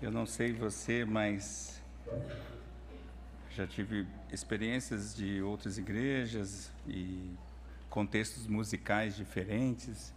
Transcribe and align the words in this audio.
Eu 0.00 0.12
não 0.12 0.26
sei 0.26 0.52
você, 0.52 1.04
mas 1.04 1.82
já 3.50 3.66
tive 3.66 4.06
experiências 4.32 5.12
de 5.12 5.42
outras 5.42 5.76
igrejas 5.76 6.70
e 6.86 7.32
contextos 7.90 8.46
musicais 8.46 9.16
diferentes, 9.16 10.14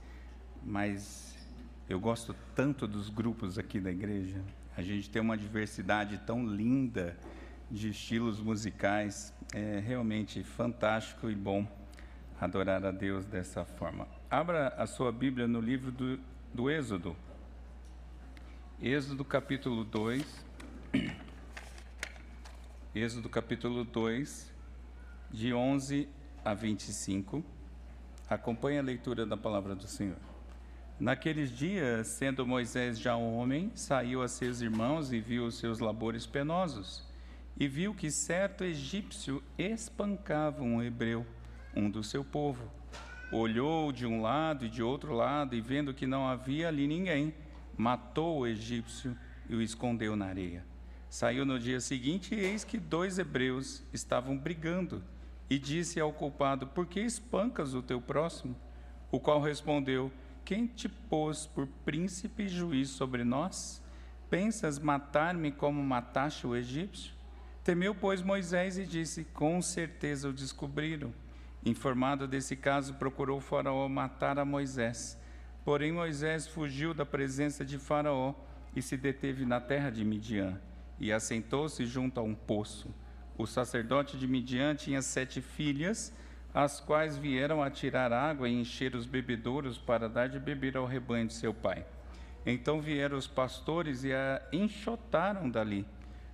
mas 0.64 1.36
eu 1.90 2.00
gosto 2.00 2.36
tanto 2.56 2.88
dos 2.88 3.10
grupos 3.10 3.58
aqui 3.58 3.80
da 3.80 3.90
igreja. 3.90 4.40
A 4.78 4.84
gente 4.84 5.10
tem 5.10 5.20
uma 5.20 5.36
diversidade 5.36 6.20
tão 6.28 6.46
linda 6.46 7.18
de 7.72 7.90
estilos 7.90 8.40
musicais, 8.40 9.34
é 9.52 9.80
realmente 9.80 10.44
fantástico 10.44 11.28
e 11.28 11.34
bom 11.34 11.68
adorar 12.40 12.86
a 12.86 12.92
Deus 12.92 13.26
dessa 13.26 13.66
forma. 13.66 14.08
Abra 14.30 14.68
a 14.78 14.86
sua 14.86 15.12
Bíblia 15.12 15.48
no 15.48 15.60
livro 15.60 15.92
do, 15.92 16.20
do 16.54 16.70
Êxodo. 16.70 17.16
Êxodo 18.84 19.24
capítulo 19.24 19.84
2. 19.84 20.26
Êxodo 22.96 23.30
capítulo 23.30 23.84
2, 23.84 24.52
de 25.30 25.54
11 25.54 26.10
a 26.44 26.56
25. 26.56 27.46
Acompanhe 28.28 28.80
a 28.80 28.82
leitura 28.82 29.24
da 29.24 29.38
palavra 29.38 29.76
do 29.76 29.86
Senhor. 29.86 30.18
Naqueles 31.00 31.56
dias, 31.56 32.08
sendo 32.08 32.44
Moisés 32.44 32.98
já 32.98 33.16
homem, 33.16 33.72
saiu 33.76 34.24
a 34.24 34.28
seus 34.28 34.62
irmãos 34.62 35.14
e 35.14 35.20
viu 35.20 35.46
os 35.46 35.60
seus 35.60 35.78
labores 35.78 36.26
penosos, 36.26 37.08
e 37.60 37.68
viu 37.68 37.94
que 37.94 38.10
certo 38.10 38.64
egípcio 38.64 39.44
espancava 39.60 40.64
um 40.64 40.82
hebreu, 40.82 41.24
um 41.76 41.88
do 41.88 42.04
seu 42.04 42.26
povo. 42.26 42.68
Olhou 43.32 43.92
de 43.92 44.08
um 44.08 44.24
lado 44.24 44.66
e 44.66 44.70
de 44.70 44.82
outro 44.82 45.14
lado, 45.14 45.56
e 45.56 45.62
vendo 45.62 45.94
que 45.94 46.08
não 46.08 46.28
havia 46.28 46.68
ali 46.68 46.88
ninguém, 46.88 47.32
matou 47.78 48.40
o 48.40 48.48
egípcio 48.48 49.18
e 49.50 49.56
o 49.56 49.62
escondeu 49.62 50.16
na 50.16 50.26
areia. 50.28 50.66
Saiu 51.10 51.46
no 51.46 51.60
dia 51.60 51.80
seguinte, 51.80 52.34
e 52.34 52.40
eis 52.40 52.64
que 52.64 52.78
dois 52.78 53.20
hebreus 53.20 53.84
estavam 53.92 54.38
brigando, 54.38 55.04
e 55.50 55.60
disse 55.60 56.00
ao 56.00 56.14
culpado: 56.14 56.68
Por 56.68 56.86
que 56.86 57.02
espancas 57.02 57.74
o 57.74 57.82
teu 57.82 58.00
próximo? 58.00 58.56
O 59.12 59.20
qual 59.20 59.42
respondeu: 59.42 60.10
Quem 60.46 60.66
te 60.66 60.88
pôs 60.88 61.46
por 61.46 61.68
príncipe 61.84 62.44
e 62.44 62.48
juiz 62.48 62.90
sobre 62.90 63.26
nós? 63.26 63.84
Pensas 64.30 64.80
matar-me 64.80 65.52
como 65.52 65.84
mataste 65.84 66.48
o 66.48 66.56
egípcio? 66.56 67.14
Temeu, 67.64 67.94
pois, 67.94 68.22
Moisés 68.22 68.78
e 68.78 68.86
disse: 68.86 69.26
Com 69.26 69.62
certeza 69.62 70.30
o 70.30 70.34
descobriram. 70.34 71.14
Informado 71.66 72.28
desse 72.28 72.56
caso, 72.56 72.94
procurou 72.94 73.42
Faraó 73.42 73.88
matar 73.90 74.40
a 74.40 74.46
Moisés. 74.46 75.20
Porém, 75.64 75.92
Moisés 75.92 76.48
fugiu 76.48 76.94
da 76.94 77.06
presença 77.06 77.64
de 77.64 77.78
Faraó 77.78 78.34
e 78.76 78.82
se 78.82 78.98
deteve 78.98 79.46
na 79.46 79.60
terra 79.60 79.90
de 79.90 80.04
Midian, 80.04 80.60
e 81.00 81.12
assentou-se 81.12 81.86
junto 81.86 82.20
a 82.20 82.24
um 82.24 82.34
poço. 82.34 82.94
O 83.38 83.46
sacerdote 83.46 84.18
de 84.18 84.28
Midian 84.28 84.76
tinha 84.76 85.02
sete 85.02 85.42
filhas, 85.42 86.14
as 86.54 86.80
quais 86.80 87.18
vieram 87.18 87.62
a 87.64 87.70
tirar 87.70 88.12
água 88.12 88.50
e 88.50 88.54
encher 88.54 88.96
os 88.96 89.06
bebedouros 89.06 89.78
para 89.78 90.10
dar 90.10 90.28
de 90.28 90.40
beber 90.40 90.76
ao 90.76 90.86
rebanho 90.86 91.28
de 91.28 91.34
seu 91.34 91.54
pai. 91.54 91.86
Então 92.46 92.82
vieram 92.82 93.18
os 93.18 93.28
pastores 93.28 94.04
e 94.04 94.12
a 94.12 94.42
enxotaram 94.52 95.50
dali. 95.50 95.86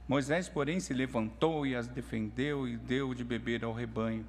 Moisés, 0.07 0.47
porém, 0.47 0.79
se 0.79 0.93
levantou 0.93 1.67
e 1.67 1.75
as 1.75 1.87
defendeu 1.87 2.67
e 2.67 2.77
deu 2.77 3.13
de 3.13 3.23
beber 3.23 3.63
ao 3.63 3.73
rebanho. 3.73 4.25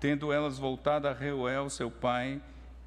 Tendo 0.00 0.32
elas 0.32 0.58
voltado 0.58 1.06
a 1.06 1.12
Reuel, 1.12 1.68
seu 1.68 1.90
pai, 1.90 2.40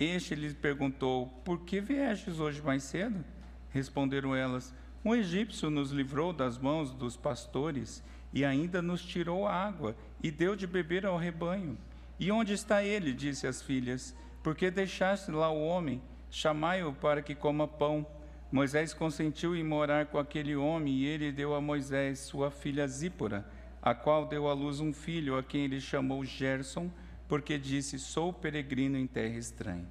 este 0.03 0.35
lhes 0.35 0.53
perguntou: 0.53 1.27
Por 1.43 1.61
que 1.61 1.79
viestes 1.79 2.39
hoje 2.39 2.61
mais 2.61 2.83
cedo? 2.83 3.23
Responderam 3.69 4.35
elas: 4.35 4.73
Um 5.03 5.13
egípcio 5.13 5.69
nos 5.69 5.91
livrou 5.91 6.33
das 6.33 6.57
mãos 6.57 6.93
dos 6.93 7.15
pastores 7.15 8.03
e 8.31 8.43
ainda 8.43 8.81
nos 8.81 9.03
tirou 9.03 9.47
a 9.47 9.53
água 9.53 9.95
e 10.21 10.31
deu 10.31 10.55
de 10.55 10.65
beber 10.65 11.05
ao 11.05 11.17
rebanho. 11.17 11.77
E 12.19 12.31
onde 12.31 12.53
está 12.53 12.83
ele? 12.83 13.13
disse 13.13 13.45
as 13.45 13.61
filhas. 13.61 14.15
Por 14.41 14.55
que 14.55 14.69
deixaste 14.69 15.31
lá 15.31 15.49
o 15.51 15.63
homem? 15.63 16.01
Chamai-o 16.29 16.93
para 16.93 17.21
que 17.21 17.35
coma 17.35 17.67
pão. 17.67 18.05
Moisés 18.51 18.93
consentiu 18.93 19.55
em 19.55 19.63
morar 19.63 20.07
com 20.07 20.17
aquele 20.17 20.55
homem 20.55 20.95
e 20.95 21.05
ele 21.05 21.31
deu 21.31 21.55
a 21.55 21.61
Moisés 21.61 22.19
sua 22.19 22.51
filha 22.51 22.87
Zípora, 22.87 23.45
a 23.81 23.95
qual 23.95 24.27
deu 24.27 24.47
à 24.47 24.53
luz 24.53 24.79
um 24.79 24.93
filho, 24.93 25.37
a 25.37 25.43
quem 25.43 25.65
ele 25.65 25.79
chamou 25.79 26.23
Gerson 26.23 26.89
porque 27.33 27.57
disse: 27.57 27.97
Sou 27.97 28.31
peregrino 28.31 28.95
em 28.95 29.07
terra 29.07 29.37
estranha. 29.37 29.87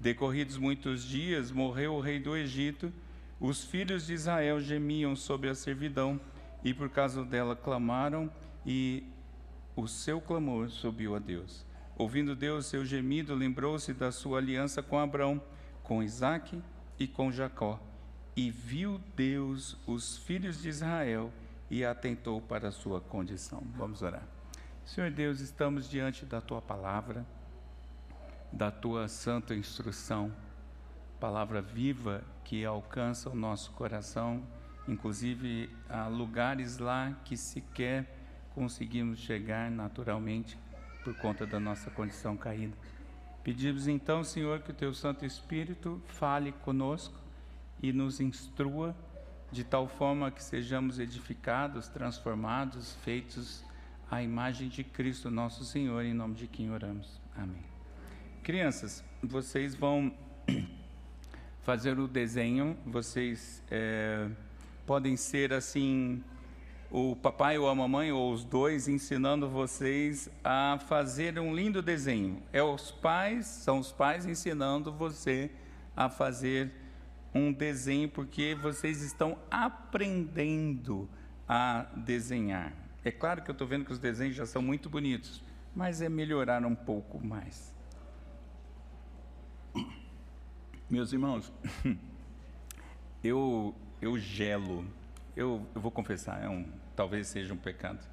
Decorridos 0.00 0.56
muitos 0.56 1.04
dias, 1.04 1.52
morreu 1.52 1.94
o 1.94 2.00
rei 2.00 2.18
do 2.18 2.34
Egito. 2.34 2.90
Os 3.38 3.62
filhos 3.62 4.06
de 4.06 4.14
Israel 4.14 4.58
gemiam 4.58 5.14
sobre 5.14 5.50
a 5.50 5.54
servidão 5.54 6.18
e 6.64 6.72
por 6.72 6.88
causa 6.88 7.22
dela 7.22 7.54
clamaram, 7.54 8.30
e 8.64 9.04
o 9.76 9.86
seu 9.86 10.18
clamor 10.18 10.70
subiu 10.70 11.14
a 11.14 11.18
Deus. 11.18 11.66
Ouvindo 11.96 12.34
Deus 12.34 12.64
seu 12.64 12.82
gemido, 12.82 13.34
lembrou-se 13.34 13.92
da 13.92 14.10
sua 14.10 14.38
aliança 14.38 14.82
com 14.82 14.98
Abraão, 14.98 15.40
com 15.82 16.02
Isaque 16.02 16.62
e 16.98 17.06
com 17.06 17.30
Jacó. 17.30 17.78
E 18.34 18.50
viu 18.50 18.98
Deus 19.14 19.76
os 19.86 20.16
filhos 20.16 20.62
de 20.62 20.70
Israel 20.70 21.30
e 21.70 21.84
atentou 21.84 22.40
para 22.40 22.68
a 22.68 22.72
sua 22.72 23.02
condição. 23.02 23.62
Vamos 23.76 24.00
orar. 24.00 24.26
Senhor 24.84 25.10
Deus, 25.10 25.40
estamos 25.40 25.88
diante 25.88 26.24
da 26.24 26.40
tua 26.40 26.62
palavra, 26.62 27.26
da 28.52 28.70
tua 28.70 29.08
santa 29.08 29.54
instrução, 29.54 30.32
palavra 31.18 31.60
viva 31.60 32.24
que 32.44 32.64
alcança 32.64 33.30
o 33.30 33.34
nosso 33.34 33.70
coração, 33.72 34.42
inclusive 34.88 35.70
a 35.88 36.08
lugares 36.08 36.78
lá 36.78 37.16
que 37.24 37.36
sequer 37.36 38.16
conseguimos 38.54 39.18
chegar 39.18 39.70
naturalmente 39.70 40.58
por 41.04 41.16
conta 41.16 41.46
da 41.46 41.60
nossa 41.60 41.90
condição 41.90 42.36
caída. 42.36 42.76
Pedimos 43.42 43.88
então, 43.88 44.22
Senhor, 44.22 44.60
que 44.60 44.70
o 44.70 44.74
teu 44.74 44.92
Santo 44.92 45.24
Espírito 45.24 46.02
fale 46.06 46.52
conosco 46.52 47.18
e 47.82 47.92
nos 47.92 48.20
instrua 48.20 48.94
de 49.50 49.64
tal 49.64 49.88
forma 49.88 50.30
que 50.30 50.42
sejamos 50.42 50.98
edificados, 50.98 51.88
transformados, 51.88 52.94
feitos 52.96 53.64
a 54.10 54.22
imagem 54.22 54.68
de 54.68 54.82
Cristo 54.84 55.30
nosso 55.30 55.64
Senhor, 55.64 56.04
em 56.04 56.12
nome 56.12 56.34
de 56.34 56.46
quem 56.46 56.70
oramos. 56.70 57.20
Amém. 57.34 57.69
Crianças, 58.42 59.04
vocês 59.22 59.74
vão 59.74 60.10
fazer 61.60 61.98
o 61.98 62.08
desenho, 62.08 62.74
vocês 62.86 63.62
é, 63.70 64.28
podem 64.86 65.14
ser 65.14 65.52
assim, 65.52 66.24
o 66.90 67.14
papai 67.14 67.58
ou 67.58 67.68
a 67.68 67.74
mamãe, 67.74 68.10
ou 68.10 68.32
os 68.32 68.42
dois, 68.42 68.88
ensinando 68.88 69.46
vocês 69.46 70.30
a 70.42 70.78
fazer 70.88 71.38
um 71.38 71.54
lindo 71.54 71.82
desenho. 71.82 72.42
É 72.50 72.62
os 72.62 72.90
pais, 72.90 73.44
são 73.44 73.78
os 73.78 73.92
pais 73.92 74.24
ensinando 74.24 74.90
você 74.90 75.50
a 75.94 76.08
fazer 76.08 76.72
um 77.34 77.52
desenho, 77.52 78.08
porque 78.08 78.54
vocês 78.54 79.02
estão 79.02 79.36
aprendendo 79.50 81.06
a 81.46 81.86
desenhar. 81.94 82.72
É 83.04 83.10
claro 83.10 83.42
que 83.42 83.50
eu 83.50 83.52
estou 83.52 83.68
vendo 83.68 83.84
que 83.84 83.92
os 83.92 83.98
desenhos 83.98 84.34
já 84.34 84.46
são 84.46 84.62
muito 84.62 84.88
bonitos, 84.88 85.44
mas 85.76 86.00
é 86.00 86.08
melhorar 86.08 86.64
um 86.64 86.74
pouco 86.74 87.22
mais. 87.22 87.78
Meus 90.90 91.12
irmãos, 91.12 91.52
eu, 93.22 93.72
eu 94.02 94.18
gelo, 94.18 94.84
eu, 95.36 95.64
eu 95.72 95.80
vou 95.80 95.92
confessar, 95.92 96.42
é 96.42 96.48
um, 96.48 96.66
talvez 96.96 97.28
seja 97.28 97.54
um 97.54 97.56
pecado, 97.56 98.04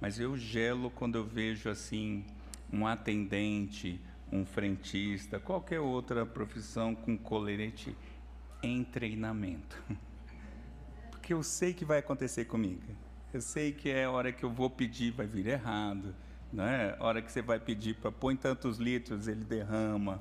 mas 0.00 0.18
eu 0.18 0.36
gelo 0.36 0.90
quando 0.90 1.14
eu 1.14 1.24
vejo 1.24 1.70
assim 1.70 2.24
um 2.72 2.84
atendente, 2.84 4.00
um 4.32 4.44
frentista, 4.44 5.38
qualquer 5.38 5.78
outra 5.78 6.26
profissão 6.26 6.96
com 6.96 7.16
colerete 7.16 7.96
em 8.60 8.82
treinamento. 8.82 9.80
Porque 11.12 11.32
eu 11.32 11.44
sei 11.44 11.72
que 11.72 11.84
vai 11.84 11.98
acontecer 11.98 12.46
comigo. 12.46 12.82
Eu 13.32 13.40
sei 13.40 13.70
que 13.70 13.88
é 13.88 14.02
a 14.02 14.10
hora 14.10 14.32
que 14.32 14.44
eu 14.44 14.50
vou 14.50 14.68
pedir 14.68 15.12
vai 15.12 15.28
vir 15.28 15.46
errado, 15.46 16.12
né? 16.52 16.96
A 16.98 17.04
hora 17.04 17.22
que 17.22 17.30
você 17.30 17.40
vai 17.40 17.60
pedir 17.60 17.94
para 17.94 18.10
põe 18.10 18.34
tantos 18.34 18.78
litros, 18.78 19.28
ele 19.28 19.44
derrama. 19.44 20.20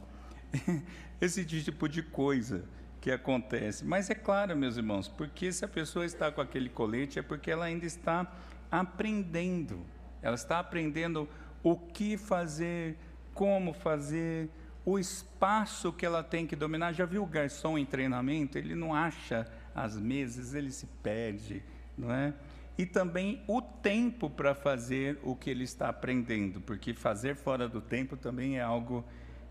Esse 1.21 1.45
tipo 1.45 1.88
de 1.88 2.01
coisa 2.01 2.65
que 3.01 3.12
acontece. 3.12 3.86
Mas 3.86 4.09
é 4.09 4.15
claro, 4.15 4.56
meus 4.56 4.77
irmãos, 4.77 5.07
porque 5.07 5.51
se 5.51 5.63
a 5.63 5.68
pessoa 5.68 6.06
está 6.06 6.31
com 6.31 6.42
aquele 6.42 6.69
colete 6.69 7.19
é 7.19 7.21
porque 7.21 7.51
ela 7.51 7.65
ainda 7.65 7.86
está 7.86 8.31
aprendendo. 8.71 9.86
Ela 10.21 10.36
está 10.36 10.59
aprendendo 10.59 11.30
o 11.63 11.75
que 11.75 12.18
fazer, 12.18 12.97
como 13.33 13.74
fazer, 13.74 14.50
o 14.83 14.97
espaço 14.97 15.94
que 15.94 16.06
ela 16.06 16.24
tem 16.24 16.47
que 16.47 16.56
dominar. 16.56 16.94
Já 16.94 17.06
viu 17.06 17.24
o 17.24 17.27
garçom 17.27 17.77
em 17.77 17.86
treinamento? 17.86 18.57
Ele 18.57 18.75
não 18.75 18.94
acha 18.94 19.47
as 19.74 19.97
mesas, 19.97 20.53
ele 20.53 20.71
se 20.71 20.88
perde, 21.03 21.62
não 21.97 22.12
é? 22.12 22.33
e 22.77 22.86
também 22.86 23.42
o 23.47 23.62
tempo 23.62 24.30
para 24.30 24.53
fazer 24.53 25.18
o 25.24 25.36
que 25.36 25.50
ele 25.50 25.63
está 25.63 25.89
aprendendo, 25.89 26.59
porque 26.62 26.94
fazer 26.94 27.36
fora 27.36 27.69
do 27.69 27.80
tempo 27.80 28.18
também 28.18 28.57
é 28.57 28.62
algo 28.62 29.03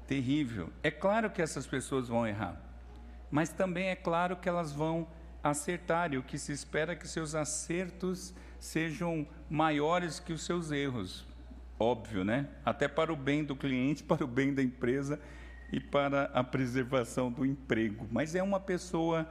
terrível. 0.07 0.71
É 0.83 0.91
claro 0.91 1.31
que 1.31 1.43
essas 1.43 1.67
pessoas 1.67 2.09
vão 2.09 2.27
errar, 2.27 2.61
mas 3.31 3.51
também 3.51 3.89
é 3.89 3.97
claro 3.97 4.37
que 4.37 4.49
elas 4.49 4.73
vão 4.73 5.07
acertar, 5.43 6.15
e 6.15 6.19
o 6.19 6.23
que 6.23 6.39
se 6.39 6.53
espera 6.53 6.93
é 6.93 6.97
que 6.97 7.07
seus 7.07 7.35
acertos 7.35 8.35
sejam 8.59 9.27
maiores 9.51 10.19
que 10.19 10.33
os 10.33 10.43
seus 10.43 10.71
erros. 10.71 11.27
Óbvio, 11.79 12.25
né? 12.25 12.49
Até 12.65 12.89
para 12.89 13.13
o 13.13 13.17
bem 13.17 13.45
do 13.45 13.55
cliente, 13.55 14.03
para 14.05 14.25
o 14.25 14.29
bem 14.29 14.55
da 14.55 14.63
empresa 14.63 15.21
e 15.71 15.81
para 15.81 16.25
a 16.33 16.43
preservação 16.43 17.31
do 17.31 17.45
emprego. 17.45 18.09
Mas 18.11 18.35
é 18.35 18.43
uma 18.43 18.61
pessoa 18.61 19.29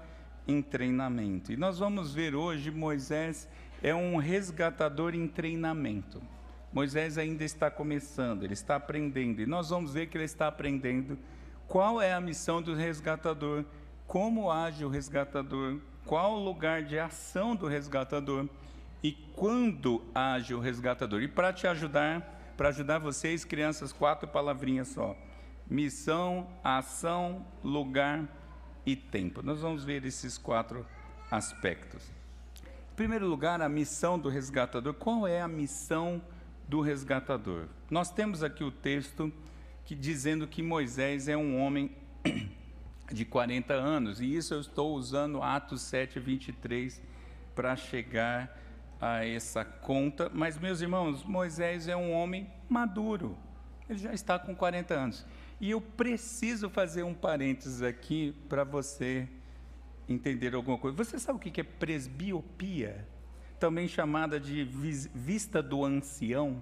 em 0.47 0.61
treinamento. 0.61 1.51
E 1.51 1.57
nós 1.57 1.79
vamos 1.79 2.13
ver 2.13 2.35
hoje 2.35 2.69
Moisés 2.69 3.47
é 3.81 3.95
um 3.95 4.17
resgatador 4.17 5.15
em 5.15 5.27
treinamento. 5.27 6.21
Moisés 6.73 7.19
ainda 7.19 7.43
está 7.43 7.69
começando, 7.69 8.43
ele 8.43 8.53
está 8.53 8.75
aprendendo. 8.75 9.41
E 9.41 9.45
nós 9.45 9.69
vamos 9.69 9.93
ver 9.93 10.07
que 10.07 10.17
ele 10.17 10.25
está 10.25 10.47
aprendendo 10.47 11.19
qual 11.67 12.01
é 12.01 12.13
a 12.13 12.19
missão 12.19 12.61
do 12.61 12.73
resgatador, 12.73 13.63
como 14.07 14.51
age 14.51 14.83
o 14.83 14.89
resgatador, 14.89 15.79
qual 16.05 16.33
o 16.33 16.43
lugar 16.43 16.83
de 16.83 16.97
ação 16.97 17.55
do 17.55 17.67
resgatador 17.67 18.49
e 19.03 19.11
quando 19.35 20.03
age 20.15 20.55
o 20.55 20.59
resgatador. 20.59 21.21
E 21.21 21.27
para 21.27 21.53
te 21.53 21.67
ajudar, 21.67 22.53
para 22.57 22.69
ajudar 22.69 22.97
vocês, 22.97 23.45
crianças, 23.45 23.93
quatro 23.93 24.27
palavrinhas 24.27 24.87
só: 24.87 25.15
missão, 25.69 26.47
ação, 26.63 27.45
lugar 27.63 28.27
e 28.83 28.95
tempo. 28.95 29.43
Nós 29.43 29.61
vamos 29.61 29.83
ver 29.83 30.03
esses 30.05 30.39
quatro 30.39 30.85
aspectos. 31.29 32.03
Em 32.91 32.95
primeiro 32.95 33.27
lugar, 33.27 33.61
a 33.61 33.69
missão 33.69 34.17
do 34.17 34.29
resgatador. 34.29 34.93
Qual 34.95 35.27
é 35.27 35.39
a 35.39 35.47
missão 35.47 36.21
do 36.67 36.81
resgatador? 36.81 37.67
Nós 37.89 38.11
temos 38.11 38.43
aqui 38.43 38.63
o 38.63 38.71
texto 38.71 39.31
que 39.85 39.95
dizendo 39.95 40.47
que 40.47 40.61
Moisés 40.61 41.27
é 41.27 41.35
um 41.35 41.59
homem 41.59 41.91
de 43.11 43.25
40 43.25 43.73
anos, 43.73 44.21
e 44.21 44.35
isso 44.35 44.53
eu 44.53 44.61
estou 44.61 44.95
usando 44.95 45.41
Atos 45.41 45.81
7, 45.81 46.19
23 46.19 47.01
para 47.53 47.75
chegar 47.75 48.59
a 48.99 49.25
essa 49.25 49.65
conta. 49.65 50.31
Mas, 50.33 50.57
meus 50.57 50.81
irmãos, 50.81 51.23
Moisés 51.23 51.87
é 51.87 51.95
um 51.95 52.11
homem 52.11 52.49
maduro, 52.69 53.37
ele 53.89 53.99
já 53.99 54.13
está 54.13 54.39
com 54.39 54.55
40 54.55 54.93
anos. 54.93 55.25
E 55.59 55.69
eu 55.71 55.79
preciso 55.79 56.69
fazer 56.69 57.03
um 57.03 57.13
parênteses 57.13 57.81
aqui 57.81 58.35
para 58.49 58.63
você 58.63 59.27
entender 60.07 60.53
alguma 60.55 60.77
coisa. 60.77 60.95
Você 60.97 61.19
sabe 61.19 61.37
o 61.37 61.41
que 61.41 61.61
é 61.61 61.63
presbiopia? 61.63 63.07
Também 63.63 63.87
chamada 63.87 64.41
de 64.41 64.65
vista 64.65 65.63
do 65.63 65.85
ancião. 65.85 66.61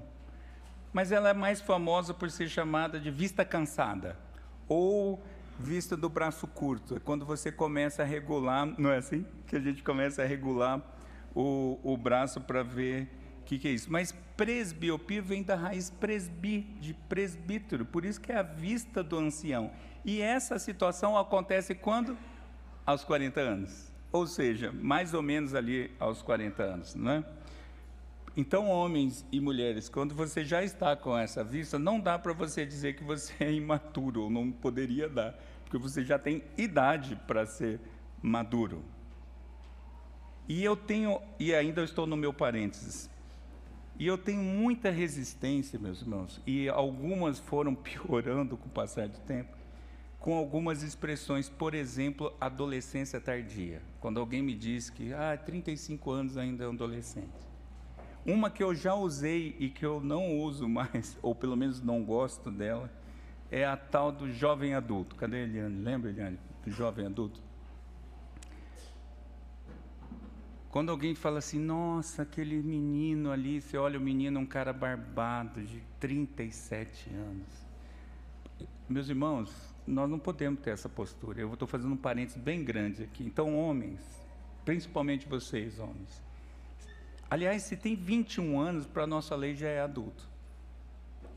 Mas 0.94 1.12
ela 1.12 1.30
é 1.30 1.34
mais 1.34 1.60
famosa 1.60 2.14
por 2.14 2.30
ser 2.30 2.48
chamada 2.48 3.00
de 3.00 3.10
vista 3.10 3.44
cansada 3.44 4.20
ou 4.68 5.20
vista 5.58 5.98
do 5.98 6.08
braço 6.08 6.46
curto. 6.46 6.98
É 6.98 7.00
quando 7.00 7.26
você 7.26 7.52
começa 7.52 8.04
a 8.04 8.06
regular, 8.06 8.68
não 8.78 8.92
é 8.92 8.98
assim? 8.98 9.26
Que 9.48 9.56
a 9.56 9.60
gente 9.60 9.82
começa 9.82 10.22
a 10.22 10.28
regular 10.28 10.80
o, 11.34 11.80
o 11.82 11.98
braço 11.98 12.40
para 12.40 12.62
ver 12.62 13.10
o 13.40 13.46
que, 13.46 13.58
que, 13.58 13.68
é 13.68 13.72
isso? 13.72 13.92
Mas 13.92 14.12
presbiopia 14.38 15.24
vem 15.24 15.42
da 15.42 15.56
raiz 15.56 15.90
presbi, 15.90 16.62
de 16.80 16.94
presbítero, 16.94 17.84
por 17.84 18.06
isso 18.06 18.22
que 18.22 18.32
é 18.32 18.36
a 18.36 18.44
vista 18.44 19.02
do 19.02 19.18
ancião. 19.18 19.72
E 20.06 20.22
essa 20.22 20.60
situação 20.60 21.18
acontece 21.18 21.74
quando? 21.74 22.16
Aos 22.86 23.04
40 23.04 23.42
anos. 23.42 23.91
Ou 24.12 24.28
seja, 24.28 24.72
mais 24.72 25.14
ou 25.14 25.22
menos 25.22 25.56
ali 25.56 25.90
aos 26.00 26.22
40 26.22 26.64
anos, 26.64 26.96
não 26.96 27.12
é? 27.12 27.26
Então, 28.36 28.70
homens 28.70 29.26
e 29.32 29.42
mulheres, 29.42 29.90
quando 29.90 30.16
você 30.16 30.44
já 30.46 30.64
está 30.64 30.96
com 30.96 31.18
essa 31.18 31.44
vista, 31.44 31.78
não 31.78 32.00
dá 32.00 32.18
para 32.18 32.32
você 32.32 32.66
dizer 32.66 32.96
que 32.96 33.04
você 33.04 33.34
é 33.44 33.52
imaturo, 33.52 34.24
ou 34.24 34.30
não 34.30 34.52
poderia 34.52 35.10
dar, 35.10 35.38
porque 35.64 35.78
você 35.78 36.04
já 36.04 36.18
tem 36.18 36.44
idade 36.58 37.20
para 37.28 37.46
ser 37.46 37.80
maduro. 38.22 38.84
E 40.48 40.64
eu 40.64 40.76
tenho, 40.76 41.22
e 41.38 41.54
ainda 41.54 41.84
estou 41.84 42.08
no 42.08 42.16
meu 42.16 42.34
parênteses, 42.34 43.10
e 44.00 44.08
eu 44.08 44.18
tenho 44.18 44.42
muita 44.42 44.90
resistência, 44.90 45.78
meus 45.78 46.02
irmãos, 46.02 46.42
e 46.48 46.70
algumas 46.70 47.38
foram 47.38 47.76
piorando 47.76 48.58
com 48.58 48.68
o 48.68 48.72
passar 48.72 49.10
do 49.10 49.20
tempo, 49.20 49.56
com 50.22 50.36
algumas 50.36 50.84
expressões, 50.84 51.50
por 51.50 51.74
exemplo, 51.74 52.32
adolescência 52.40 53.20
tardia. 53.20 53.82
Quando 54.00 54.20
alguém 54.20 54.44
me 54.44 54.54
diz 54.54 54.88
que, 54.88 55.12
ah, 55.14 55.36
35 55.36 56.12
anos 56.12 56.38
ainda 56.38 56.64
é 56.64 56.68
um 56.68 56.74
adolescente. 56.74 57.50
Uma 58.24 58.52
que 58.52 58.62
eu 58.62 58.76
já 58.76 58.94
usei 58.94 59.56
e 59.60 59.68
que 59.68 59.84
eu 59.84 60.00
não 60.00 60.38
uso 60.38 60.70
mais, 60.70 61.18
ou 61.24 61.34
pelo 61.34 61.58
menos 61.58 61.82
não 61.82 62.06
gosto 62.06 62.52
dela, 62.52 62.90
é 63.50 63.66
a 63.66 63.76
tal 63.76 64.12
do 64.12 64.32
jovem 64.32 64.76
adulto. 64.76 65.16
Cadê 65.16 65.38
a 65.38 65.40
Eliane? 65.40 65.84
Lembra, 65.84 66.12
Eliane, 66.12 66.40
do 66.64 66.70
jovem 66.70 67.08
adulto? 67.08 67.42
Quando 70.70 70.92
alguém 70.92 71.16
fala 71.16 71.40
assim, 71.40 71.60
nossa, 71.60 72.22
aquele 72.22 72.62
menino 72.62 73.32
ali, 73.32 73.60
você 73.60 73.76
olha 73.76 73.98
o 73.98 74.02
menino, 74.02 74.40
um 74.40 74.46
cara 74.46 74.72
barbado 74.72 75.64
de 75.64 75.82
37 76.00 77.10
anos. 77.10 77.68
Meus 78.88 79.10
irmãos, 79.10 79.71
nós 79.86 80.10
não 80.10 80.20
podemos 80.20 80.60
ter 80.62 80.72
essa 80.72 80.88
postura. 80.88 81.42
Eu 81.42 81.54
estou 81.54 81.68
fazendo 81.68 81.94
um 81.94 81.98
parênteses 81.98 82.42
bem 82.42 82.64
grande 82.64 83.04
aqui. 83.04 83.24
Então, 83.24 83.58
homens, 83.58 84.00
principalmente 84.64 85.28
vocês, 85.28 85.80
homens. 85.80 86.22
Aliás, 87.30 87.64
se 87.64 87.78
tem 87.78 87.96
21 87.96 88.60
anos, 88.60 88.86
para 88.86 89.04
a 89.04 89.08
nossa 89.08 89.36
lei 89.36 89.56
já 89.56 89.68
é 89.68 89.82
adulto. 89.82 90.28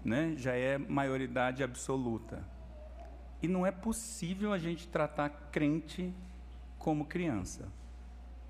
Né? 0.05 0.35
Já 0.37 0.55
é 0.55 0.77
maioridade 0.77 1.63
absoluta. 1.63 2.47
E 3.43 3.49
não 3.49 3.67
é 3.67 3.71
possível 3.71 4.53
a 4.53 4.59
gente 4.59 4.89
tratar 4.89 5.29
crente 5.51 6.13
como 6.79 7.05
criança 7.07 7.69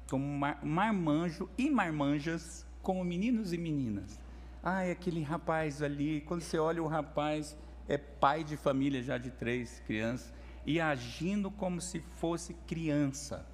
como 0.09 0.27
mar, 0.27 0.59
marmanjo 0.63 1.49
e 1.57 1.71
marmanjas, 1.71 2.67
como 2.83 3.05
meninos 3.05 3.53
e 3.53 3.59
meninas. 3.59 4.21
Ah, 4.63 4.85
é 4.85 4.93
aquele 4.93 5.23
rapaz 5.23 5.83
ali, 5.83 6.23
quando 6.23 6.41
você 6.41 6.59
olha 6.59 6.83
o 6.83 6.87
rapaz, 6.87 7.57
é 7.89 7.99
pai 7.99 8.45
de 8.45 8.57
família 8.57 9.03
já 9.03 9.19
de 9.19 9.31
três 9.31 9.81
crianças, 9.87 10.33
e 10.67 10.81
agindo 10.81 11.51
como 11.51 11.81
se 11.81 12.01
fosse 12.01 12.55
criança, 12.67 13.47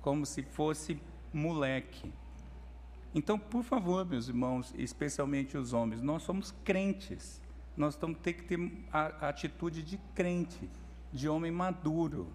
como 0.00 0.26
se 0.26 0.42
fosse 0.42 1.00
moleque. 1.32 2.12
Então, 3.14 3.38
por 3.38 3.62
favor, 3.62 4.04
meus 4.04 4.28
irmãos, 4.28 4.74
especialmente 4.76 5.56
os 5.56 5.72
homens, 5.72 6.02
nós 6.02 6.22
somos 6.22 6.54
crentes. 6.64 7.40
Nós 7.76 7.96
temos 7.96 8.18
que 8.18 8.32
ter 8.34 8.58
a 8.92 9.28
atitude 9.28 9.82
de 9.82 9.96
crente, 10.14 10.68
de 11.12 11.28
homem 11.28 11.50
maduro 11.50 12.28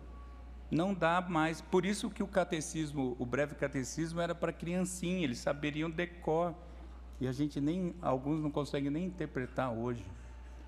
não 0.69 0.93
dá 0.93 1.21
mais. 1.21 1.61
Por 1.61 1.85
isso 1.85 2.09
que 2.09 2.23
o 2.23 2.27
catecismo, 2.27 3.15
o 3.19 3.25
breve 3.25 3.55
catecismo, 3.55 4.19
era 4.19 4.33
para 4.33 4.51
criancinha, 4.51 5.23
eles 5.23 5.39
saberiam 5.39 5.89
decor. 5.89 6.53
E 7.19 7.27
a 7.27 7.31
gente 7.31 7.61
nem, 7.61 7.95
alguns 8.01 8.41
não 8.41 8.51
conseguem 8.51 8.89
nem 8.89 9.05
interpretar 9.05 9.71
hoje. 9.71 10.05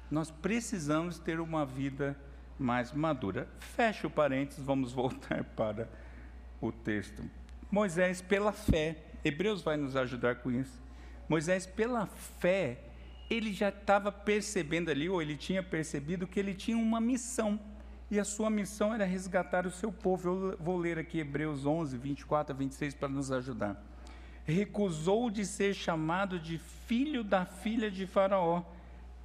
Nós 0.09 0.31
precisamos 0.31 1.19
ter 1.19 1.39
uma 1.39 1.65
vida 1.65 2.17
mais 2.57 2.91
madura. 2.91 3.47
Fecha 3.59 4.07
o 4.07 4.09
parênteses, 4.09 4.63
vamos 4.63 4.91
voltar 4.93 5.43
para 5.43 5.89
o 6.61 6.71
texto. 6.71 7.23
Moisés, 7.69 8.21
pela 8.21 8.51
fé, 8.51 8.97
Hebreus 9.23 9.61
vai 9.61 9.77
nos 9.77 9.95
ajudar 9.95 10.35
com 10.35 10.51
isso. 10.51 10.81
Moisés, 11.27 11.65
pela 11.65 12.05
fé, 12.05 12.79
ele 13.29 13.51
já 13.51 13.69
estava 13.69 14.11
percebendo 14.11 14.89
ali, 14.89 15.09
ou 15.09 15.21
ele 15.21 15.35
tinha 15.35 15.61
percebido 15.61 16.25
que 16.25 16.39
ele 16.39 16.53
tinha 16.53 16.77
uma 16.77 17.01
missão 17.01 17.59
e 18.09 18.19
a 18.19 18.23
sua 18.23 18.49
missão 18.49 18.93
era 18.93 19.03
resgatar 19.03 19.67
o 19.67 19.71
seu 19.71 19.91
povo. 19.91 20.29
Eu 20.29 20.57
vou 20.59 20.77
ler 20.77 20.97
aqui 20.97 21.19
Hebreus 21.19 21.65
11, 21.65 21.97
24 21.97 22.55
a 22.55 22.57
26 22.57 22.93
para 22.95 23.09
nos 23.09 23.31
ajudar. 23.31 23.83
Recusou 24.45 25.29
de 25.29 25.45
ser 25.45 25.73
chamado 25.73 26.39
de 26.39 26.57
filho 26.57 27.21
da 27.21 27.45
filha 27.45 27.91
de 27.91 28.07
Faraó, 28.07 28.63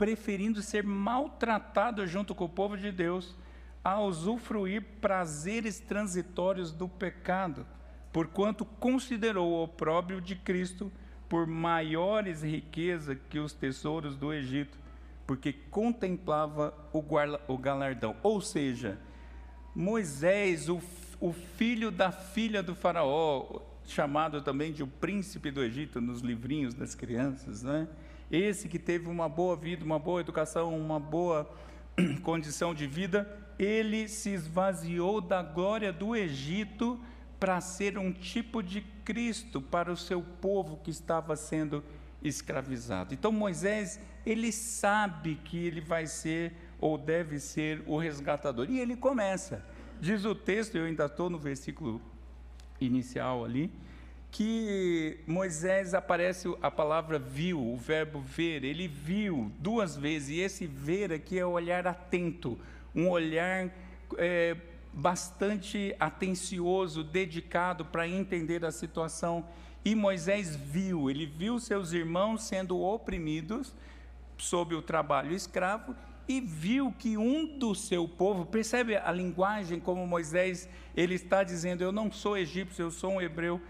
preferindo 0.03 0.61
ser 0.61 0.83
maltratado 0.83 2.05
junto 2.09 2.35
com 2.35 2.47
o 2.47 2.49
povo 2.49 2.77
de 2.77 2.91
Deus, 2.91 3.37
a 3.85 4.01
usufruir 4.01 4.83
prazeres 5.01 5.79
transitórios 5.79 6.73
do 6.73 6.89
pecado, 6.89 7.65
porquanto 8.13 8.65
considerou 8.65 9.49
o 9.49 9.63
opróbrio 9.63 10.21
de 10.21 10.35
Cristo 10.35 10.91
por 11.29 11.47
maiores 11.47 12.43
riqueza 12.43 13.15
que 13.15 13.39
os 13.39 13.53
tesouros 13.53 14.17
do 14.17 14.33
Egito 14.33 14.77
porque 15.25 15.53
contemplava 15.71 16.75
o 16.93 17.57
galardão. 17.57 18.17
Ou 18.25 18.41
seja, 18.41 18.99
Moisés, 19.73 20.69
o, 20.69 20.83
o 21.21 21.33
filho 21.33 21.93
da 21.93 22.11
filha 22.11 22.61
do 22.61 22.75
Faraó, 22.75 23.61
chamado 23.87 24.43
também 24.43 24.73
de 24.73 24.83
o 24.83 24.87
príncipe 24.89 25.53
do 25.53 25.63
Egito 25.63 26.01
nos 26.01 26.23
livrinhos 26.23 26.75
das 26.75 26.97
crianças, 26.97 27.63
né? 27.63 27.87
Esse 28.33 28.67
que 28.67 28.79
teve 28.79 29.11
uma 29.11 29.29
boa 29.29 29.55
vida, 29.55 29.85
uma 29.85 29.99
boa 29.99 30.23
educação, 30.23 30.75
uma 30.75 30.99
boa 30.99 31.49
condição 32.25 32.75
de 32.75 32.87
vida, 32.87 33.31
ele 33.59 34.09
se 34.09 34.31
esvaziou 34.31 35.21
da 35.21 35.43
glória 35.43 35.93
do 35.93 36.17
Egito 36.17 36.99
para 37.39 37.61
ser 37.61 37.99
um 37.99 38.11
tipo 38.11 38.63
de 38.63 38.81
Cristo 39.05 39.61
para 39.61 39.93
o 39.93 39.97
seu 39.97 40.23
povo 40.41 40.79
que 40.83 40.91
estava 40.91 41.37
sendo 41.37 41.85
escravizado. 42.23 43.13
Então 43.13 43.31
Moisés 43.31 44.01
ele 44.25 44.51
sabe 44.51 45.35
que 45.45 45.67
ele 45.67 45.83
vai 45.83 46.07
ser 46.07 46.55
ou 46.81 46.97
deve 46.97 47.39
ser 47.39 47.83
o 47.87 47.99
resgatador. 47.99 48.71
E 48.71 48.81
ele 48.81 48.97
começa. 48.97 49.63
Diz 50.01 50.25
o 50.25 50.35
texto, 50.35 50.77
eu 50.77 50.87
ainda 50.87 51.05
estou 51.05 51.29
no 51.29 51.39
versículo 51.39 52.01
inicial 52.81 53.45
ali, 53.45 53.71
que 54.33 55.19
Moisés 55.27 55.93
aparece 55.93 56.49
a 56.63 56.71
palavra 56.71 57.19
viu, 57.19 57.61
o 57.61 57.77
verbo 57.77 58.19
ver, 58.19 58.65
ele 58.65 58.89
viu 58.89 59.53
duas 59.59 59.95
vezes, 59.95 60.31
e 60.31 60.41
esse 60.41 60.67
ver 60.67 61.13
aqui 61.13 61.39
é 61.39 61.45
o 61.45 61.51
olhar 61.51 61.87
atento, 61.87 62.59
um 62.95 63.11
olhar 63.11 63.71
é, 64.17 64.57
bastante 64.91 65.95
atencioso, 66.01 67.05
dedicado 67.05 67.85
para 67.85 68.09
entender 68.09 68.65
a 68.65 68.73
situação. 68.73 69.45
E 69.85 69.95
Moisés 69.95 70.57
viu, 70.57 71.11
ele 71.11 71.27
viu 71.27 71.61
seus 71.61 71.93
irmãos 71.93 72.43
sendo 72.45 72.81
oprimidos 72.81 73.75
sob 74.39 74.75
o 74.75 74.81
trabalho 74.81 75.35
escravo 75.35 75.95
e 76.27 76.41
viu 76.41 76.91
que 76.99 77.19
um 77.19 77.59
do 77.59 77.75
seu 77.75 78.09
povo, 78.09 78.47
percebe 78.47 78.97
a 78.97 79.13
linguagem 79.13 79.79
como 79.79 80.07
Moisés, 80.07 80.67
ele 80.97 81.17
está 81.17 81.45
dizendo: 81.45 81.85
Eu 81.85 81.93
não 81.93 82.11
sou 82.11 82.39
egípcio, 82.39 82.85
eu 82.85 82.91
sou 82.91 83.13
um 83.13 83.21
hebreu 83.21 83.61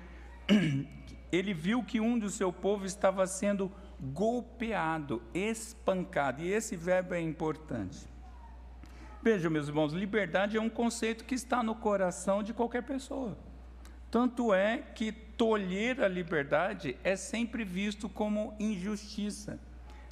ele 1.33 1.55
viu 1.55 1.83
que 1.83 2.01
um 2.01 2.19
do 2.19 2.29
seu 2.29 2.53
povo 2.53 2.85
estava 2.85 3.27
sendo 3.27 3.71
golpeado, 4.01 5.23
espancado, 5.33 6.43
e 6.43 6.53
esse 6.53 6.77
verbo 6.77 7.15
é 7.15 7.21
importante. 7.21 8.13
Vejam, 9.23 9.51
meus 9.51 9.69
irmãos, 9.69 9.93
liberdade 9.93 10.57
é 10.57 10.61
um 10.61 10.69
conceito 10.69 11.25
que 11.25 11.35
está 11.35 11.63
no 11.63 11.77
coração 11.77 12.43
de 12.43 12.53
qualquer 12.53 12.83
pessoa. 12.83 13.39
Tanto 14.11 14.53
é 14.53 14.79
que 14.79 15.13
tolher 15.13 16.03
a 16.03 16.09
liberdade 16.09 16.97
é 17.05 17.17
sempre 17.17 17.65
visto 17.65 18.09
como 18.09 18.55
injustiça. 18.59 19.59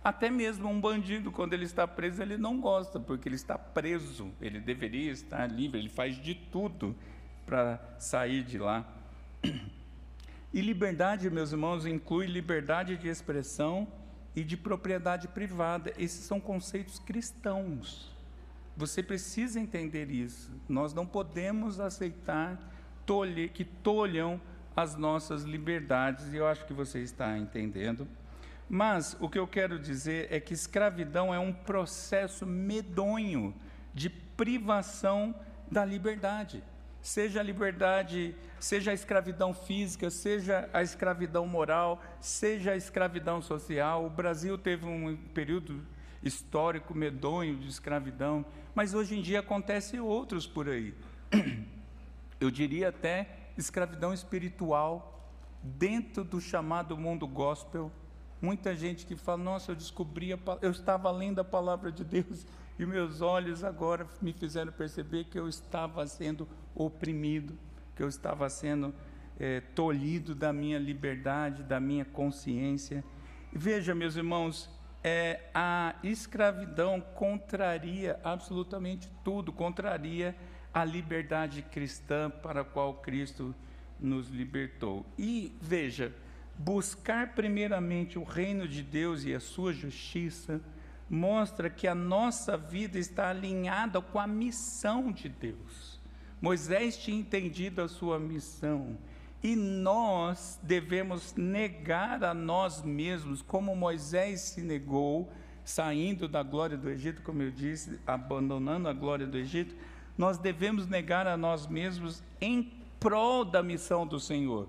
Até 0.02 0.30
mesmo 0.30 0.68
um 0.68 0.80
bandido, 0.80 1.30
quando 1.30 1.52
ele 1.52 1.64
está 1.64 1.87
preso, 1.87 2.22
ele 2.22 2.38
não 2.38 2.60
gosta, 2.60 2.99
porque 2.99 3.28
ele 3.28 3.37
está 3.37 3.58
preso, 3.58 4.32
ele 4.40 4.58
deveria 4.58 5.10
estar 5.10 5.46
livre, 5.46 5.78
ele 5.78 5.90
faz 5.90 6.16
de 6.16 6.34
tudo 6.34 6.96
para 7.44 7.78
sair 7.99 8.42
de 8.42 8.58
lá. 8.58 8.87
E 10.52 10.61
liberdade, 10.61 11.30
meus 11.30 11.52
irmãos, 11.52 11.87
inclui 11.87 12.26
liberdade 12.26 12.97
de 12.97 13.07
expressão 13.07 13.87
e 14.35 14.42
de 14.42 14.57
propriedade 14.57 15.28
privada. 15.28 15.92
Esses 15.97 16.25
são 16.25 16.40
conceitos 16.40 16.99
cristãos. 16.99 18.12
Você 18.76 19.00
precisa 19.00 19.61
entender 19.61 20.11
isso. 20.11 20.50
Nós 20.69 20.92
não 20.92 21.07
podemos 21.07 21.78
aceitar 21.78 22.59
tolhe, 23.07 23.49
que 23.49 23.64
tolham 23.64 24.40
as 24.75 24.97
nossas 24.97 25.45
liberdades, 25.45 26.33
e 26.33 26.37
eu 26.37 26.47
acho 26.49 26.66
que 26.66 26.73
você 26.73 26.99
está 26.99 27.38
entendendo. 27.38 28.09
Mas 28.69 29.16
o 29.21 29.28
que 29.28 29.38
eu 29.38 29.47
quero 29.47 29.78
dizer 29.78 30.28
é 30.33 30.40
que 30.40 30.54
escravidão 30.54 31.33
é 31.33 31.38
um 31.38 31.52
processo 31.52 32.45
medonho 32.45 33.54
de 33.95 34.11
privação 34.11 35.33
da 35.71 35.85
liberdade 35.85 36.62
seja 37.02 37.40
a 37.40 37.42
liberdade, 37.42 38.35
seja 38.59 38.90
a 38.90 38.95
escravidão 38.95 39.54
física, 39.54 40.11
seja 40.11 40.69
a 40.73 40.83
escravidão 40.83 41.47
moral, 41.47 42.02
seja 42.21 42.73
a 42.73 42.76
escravidão 42.76 43.40
social. 43.40 44.04
O 44.04 44.11
Brasil 44.11 44.59
teve 44.59 44.87
um 44.87 45.16
período 45.35 45.83
histórico 46.23 46.95
medonho 46.95 47.57
de 47.57 47.69
escravidão, 47.69 48.45
mas 48.75 48.95
hoje 48.95 49.19
em 49.19 49.23
dia 49.23 49.40
acontece 49.40 49.99
outros 49.99 50.47
por 50.47 50.69
aí. 50.69 50.95
Eu 52.40 52.50
diria 52.50 52.88
até 52.88 53.28
escravidão 53.57 54.14
espiritual 54.14 55.30
dentro 55.62 56.25
do 56.25 56.40
chamado 56.40 56.97
mundo 56.97 57.26
gospel. 57.26 57.92
Muita 58.40 58.75
gente 58.75 59.04
que 59.04 59.14
fala: 59.14 59.42
"Nossa, 59.42 59.73
eu 59.73 59.76
descobri, 59.76 60.30
eu 60.62 60.71
estava 60.71 61.11
lendo 61.11 61.40
a 61.40 61.45
palavra 61.45 61.92
de 61.92 62.02
Deus 62.02 62.47
e 62.80 62.87
meus 62.87 63.20
olhos 63.20 63.62
agora 63.62 64.08
me 64.22 64.32
fizeram 64.32 64.72
perceber 64.72 65.25
que 65.25 65.38
eu 65.38 65.46
estava 65.46 66.06
sendo 66.06 66.49
oprimido, 66.75 67.52
que 67.94 68.02
eu 68.02 68.08
estava 68.08 68.49
sendo 68.49 68.94
é, 69.38 69.60
tolhido 69.60 70.34
da 70.34 70.50
minha 70.50 70.78
liberdade, 70.78 71.62
da 71.62 71.78
minha 71.78 72.06
consciência. 72.06 73.04
Veja, 73.52 73.94
meus 73.94 74.16
irmãos, 74.16 74.70
é, 75.04 75.50
a 75.52 75.94
escravidão 76.02 77.02
contraria 77.02 78.18
absolutamente 78.25 79.10
tudo, 79.22 79.52
contraria 79.52 80.34
a 80.72 80.82
liberdade 80.82 81.60
cristã 81.60 82.30
para 82.30 82.62
a 82.62 82.64
qual 82.64 82.94
Cristo 82.94 83.54
nos 84.00 84.30
libertou. 84.30 85.04
E 85.18 85.54
veja, 85.60 86.14
buscar 86.56 87.34
primeiramente 87.34 88.18
o 88.18 88.25
reino 88.25 88.66
de 88.66 88.82
Deus 88.82 89.22
e 89.26 89.34
a 89.34 89.40
sua 89.40 89.70
justiça 89.70 90.62
mostra 91.11 91.69
que 91.69 91.88
a 91.88 91.95
nossa 91.95 92.57
vida 92.57 92.97
está 92.97 93.31
alinhada 93.31 94.00
com 94.00 94.21
a 94.21 94.29
missão 94.29 95.11
de 95.11 95.29
Deus. 95.29 95.99
Moisés 96.40 96.97
tinha 96.97 97.19
entendido 97.19 97.83
a 97.83 97.88
sua 97.88 98.19
missão 98.21 98.97
e 99.43 99.57
nós 99.57 100.61
devemos 100.62 101.35
negar 101.35 102.23
a 102.23 102.33
nós 102.33 102.83
mesmos, 102.83 103.43
como 103.43 103.75
Moisés 103.75 104.40
se 104.40 104.62
negou, 104.62 105.33
saindo 105.64 106.29
da 106.29 106.43
glória 106.43 106.76
do 106.76 106.88
Egito, 106.88 107.23
como 107.23 107.43
eu 107.43 107.50
disse, 107.50 107.99
abandonando 108.07 108.88
a 108.88 108.93
glória 108.93 109.26
do 109.26 109.37
Egito, 109.37 109.75
nós 110.17 110.38
devemos 110.38 110.87
negar 110.87 111.26
a 111.26 111.37
nós 111.37 111.67
mesmos 111.67 112.23
em 112.40 112.73
prol 113.00 113.45
da 113.45 113.62
missão 113.62 114.07
do 114.07 114.21
Senhor, 114.21 114.69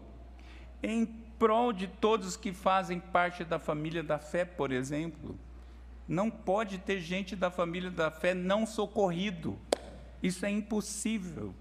em 0.81 1.05
prol 1.37 1.71
de 1.71 1.87
todos 1.87 2.35
que 2.35 2.51
fazem 2.51 2.99
parte 2.99 3.43
da 3.43 3.59
família 3.59 4.01
da 4.01 4.17
fé, 4.17 4.45
por 4.45 4.71
exemplo. 4.71 5.37
Não 6.07 6.29
pode 6.29 6.77
ter 6.77 6.99
gente 6.99 7.35
da 7.35 7.49
família 7.49 7.89
da 7.89 8.11
fé 8.11 8.33
não 8.33 8.65
socorrido. 8.65 9.57
Isso 10.21 10.45
é 10.45 10.49
impossível, 10.49 11.53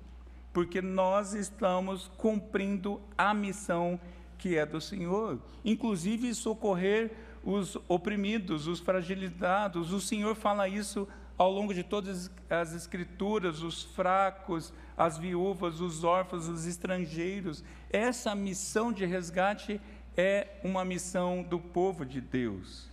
porque 0.53 0.83
nós 0.83 1.35
estamos 1.35 2.11
cumprindo 2.17 3.01
a 3.17 3.33
missão 3.33 3.99
que 4.37 4.57
é 4.57 4.65
do 4.65 4.81
Senhor, 4.81 5.39
inclusive 5.65 6.35
socorrer 6.35 7.13
os 7.45 7.77
oprimidos, 7.89 8.67
os 8.67 8.81
fragilizados. 8.81 9.93
O 9.93 10.01
Senhor 10.01 10.35
fala 10.35 10.69
isso 10.69 11.07
ao 11.37 11.51
longo 11.51 11.73
de 11.73 11.83
todas 11.83 12.31
as 12.49 12.75
Escrituras: 12.75 13.63
os 13.63 13.83
fracos, 13.83 14.73
as 14.97 15.17
viúvas, 15.17 15.81
os 15.81 16.05
órfãos, 16.05 16.49
os 16.49 16.67
estrangeiros. 16.67 17.65
Essa 17.91 18.35
missão 18.35 18.93
de 18.93 19.07
resgate 19.07 19.81
é 20.17 20.49
uma 20.63 20.85
missão 20.85 21.43
do 21.43 21.59
povo 21.59 22.05
de 22.05 22.21
Deus. 22.21 22.91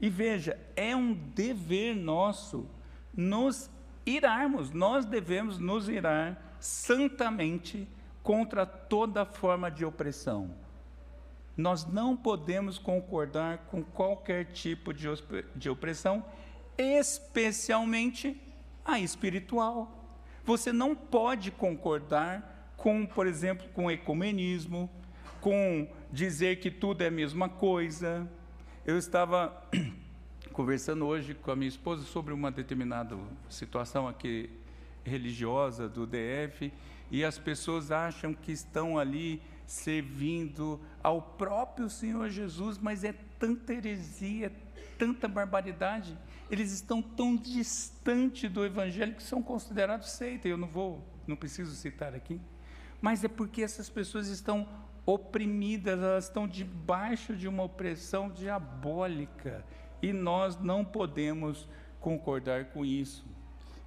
E 0.00 0.08
veja, 0.08 0.58
é 0.76 0.94
um 0.94 1.12
dever 1.12 1.94
nosso 1.94 2.68
nos 3.14 3.70
irarmos, 4.06 4.70
nós 4.70 5.04
devemos 5.04 5.58
nos 5.58 5.88
irar 5.88 6.40
santamente 6.60 7.88
contra 8.22 8.64
toda 8.64 9.24
forma 9.24 9.70
de 9.70 9.84
opressão. 9.84 10.54
Nós 11.56 11.84
não 11.84 12.16
podemos 12.16 12.78
concordar 12.78 13.66
com 13.70 13.82
qualquer 13.82 14.46
tipo 14.52 14.94
de, 14.94 15.68
opressão, 15.68 16.24
especialmente 16.76 18.40
a 18.84 19.00
espiritual. 19.00 20.16
Você 20.44 20.72
não 20.72 20.94
pode 20.94 21.50
concordar 21.50 22.72
com, 22.76 23.04
por 23.04 23.26
exemplo, 23.26 23.68
com 23.70 23.90
ecumenismo, 23.90 24.88
com 25.40 25.88
dizer 26.12 26.60
que 26.60 26.70
tudo 26.70 27.02
é 27.02 27.08
a 27.08 27.10
mesma 27.10 27.48
coisa, 27.48 28.30
eu 28.86 28.96
estava 28.96 29.68
conversando 30.58 31.06
hoje 31.06 31.34
com 31.34 31.52
a 31.52 31.54
minha 31.54 31.68
esposa 31.68 32.02
sobre 32.02 32.34
uma 32.34 32.50
determinada 32.50 33.16
situação 33.48 34.08
aqui 34.08 34.50
religiosa 35.04 35.88
do 35.88 36.04
DF 36.04 36.72
e 37.12 37.24
as 37.24 37.38
pessoas 37.38 37.92
acham 37.92 38.34
que 38.34 38.50
estão 38.50 38.98
ali 38.98 39.40
servindo 39.64 40.80
ao 41.00 41.22
próprio 41.22 41.88
Senhor 41.88 42.28
Jesus, 42.28 42.76
mas 42.76 43.04
é 43.04 43.12
tanta 43.38 43.72
heresia, 43.72 44.50
tanta 44.98 45.28
barbaridade. 45.28 46.18
Eles 46.50 46.72
estão 46.72 47.00
tão 47.00 47.36
distante 47.36 48.48
do 48.48 48.66
Evangelho 48.66 49.14
que 49.14 49.22
são 49.22 49.40
considerados 49.40 50.10
seita. 50.10 50.48
Eu 50.48 50.56
não 50.56 50.66
vou, 50.66 51.06
não 51.24 51.36
preciso 51.36 51.72
citar 51.76 52.16
aqui, 52.16 52.40
mas 53.00 53.22
é 53.22 53.28
porque 53.28 53.62
essas 53.62 53.88
pessoas 53.88 54.26
estão 54.26 54.68
oprimidas, 55.06 56.02
elas 56.02 56.24
estão 56.24 56.48
debaixo 56.48 57.36
de 57.36 57.46
uma 57.46 57.62
opressão 57.62 58.28
diabólica 58.28 59.64
e 60.02 60.12
nós 60.12 60.58
não 60.58 60.84
podemos 60.84 61.68
concordar 62.00 62.66
com 62.66 62.84
isso. 62.84 63.26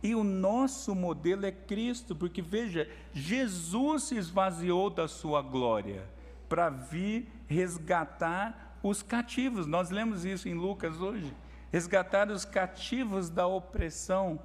E 0.03 0.15
o 0.15 0.23
nosso 0.23 0.95
modelo 0.95 1.45
é 1.45 1.51
Cristo, 1.51 2.15
porque 2.15 2.41
veja, 2.41 2.89
Jesus 3.13 4.03
se 4.03 4.15
esvaziou 4.15 4.89
da 4.89 5.07
sua 5.07 5.41
glória 5.41 6.03
para 6.49 6.69
vir 6.69 7.31
resgatar 7.47 8.77
os 8.81 9.03
cativos. 9.03 9.67
Nós 9.67 9.91
lemos 9.91 10.25
isso 10.25 10.49
em 10.49 10.53
Lucas 10.53 10.99
hoje. 10.99 11.31
Resgatar 11.71 12.29
os 12.29 12.43
cativos 12.43 13.29
da 13.29 13.45
opressão 13.45 14.39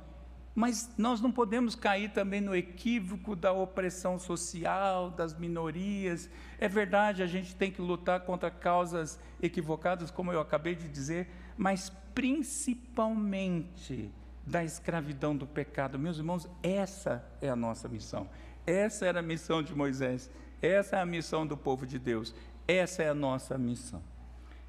mas 0.57 0.91
nós 0.97 1.21
não 1.21 1.31
podemos 1.31 1.75
cair 1.75 2.09
também 2.13 2.41
no 2.41 2.57
equívoco 2.57 3.37
da 3.37 3.53
opressão 3.53 4.19
social, 4.19 5.11
das 5.11 5.39
minorias. 5.39 6.31
É 6.59 6.67
verdade, 6.67 7.23
a 7.23 7.27
gente 7.27 7.55
tem 7.55 7.71
que 7.71 7.83
lutar 7.83 8.21
contra 8.21 8.51
causas 8.51 9.21
equivocadas, 9.43 10.11
como 10.11 10.33
eu 10.33 10.41
acabei 10.41 10.75
de 10.75 10.89
dizer, 10.89 11.29
mas 11.57 11.91
principalmente 12.15 14.11
da 14.47 14.63
escravidão 14.65 15.37
do 15.37 15.47
pecado. 15.47 15.99
Meus 15.99 16.19
irmãos, 16.19 16.49
essa 16.63 17.25
é 17.41 17.49
a 17.49 17.57
nossa 17.57 17.89
missão. 17.89 18.29
Essa 18.67 19.07
era 19.07 19.19
a 19.19 19.23
missão 19.23 19.63
de 19.63 19.75
Moisés. 19.75 20.31
Essa 20.63 20.97
é 20.97 21.01
a 21.01 21.07
missão 21.07 21.47
do 21.47 21.57
povo 21.57 21.87
de 21.87 21.99
Deus. 21.99 22.35
Essa 22.67 23.03
é 23.03 23.09
a 23.09 23.15
nossa 23.15 23.59
missão. 23.59 24.03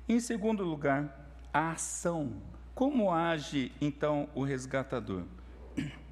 Em 0.10 0.20
segundo 0.20 0.64
lugar, 0.64 1.32
a 1.54 1.72
ação. 1.72 2.42
Como 2.74 3.12
age 3.12 3.72
então 3.80 4.30
o 4.34 4.44
resgatador? 4.44 5.24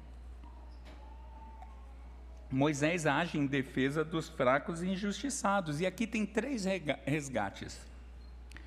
Moisés 2.50 3.06
age 3.06 3.38
em 3.38 3.46
defesa 3.46 4.04
dos 4.04 4.28
fracos 4.28 4.82
e 4.82 4.88
injustiçados. 4.88 5.80
E 5.80 5.86
aqui 5.86 6.06
tem 6.06 6.24
três 6.24 6.64
resgates: 7.04 7.80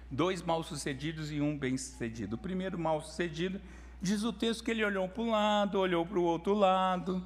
dois 0.10 0.42
mal-sucedidos 0.42 1.32
e 1.32 1.40
um 1.40 1.58
bem-sucedido. 1.58 2.36
O 2.36 2.40
primeiro 2.40 2.78
mal-sucedido, 2.78 3.62
diz 4.02 4.24
o 4.24 4.34
texto 4.34 4.64
que 4.64 4.72
ele 4.72 4.84
olhou 4.84 5.08
para 5.08 5.24
um 5.24 5.32
lado, 5.32 5.80
olhou 5.80 6.06
para 6.06 6.20
o 6.20 6.24
outro 6.24 6.54
lado. 6.54 7.24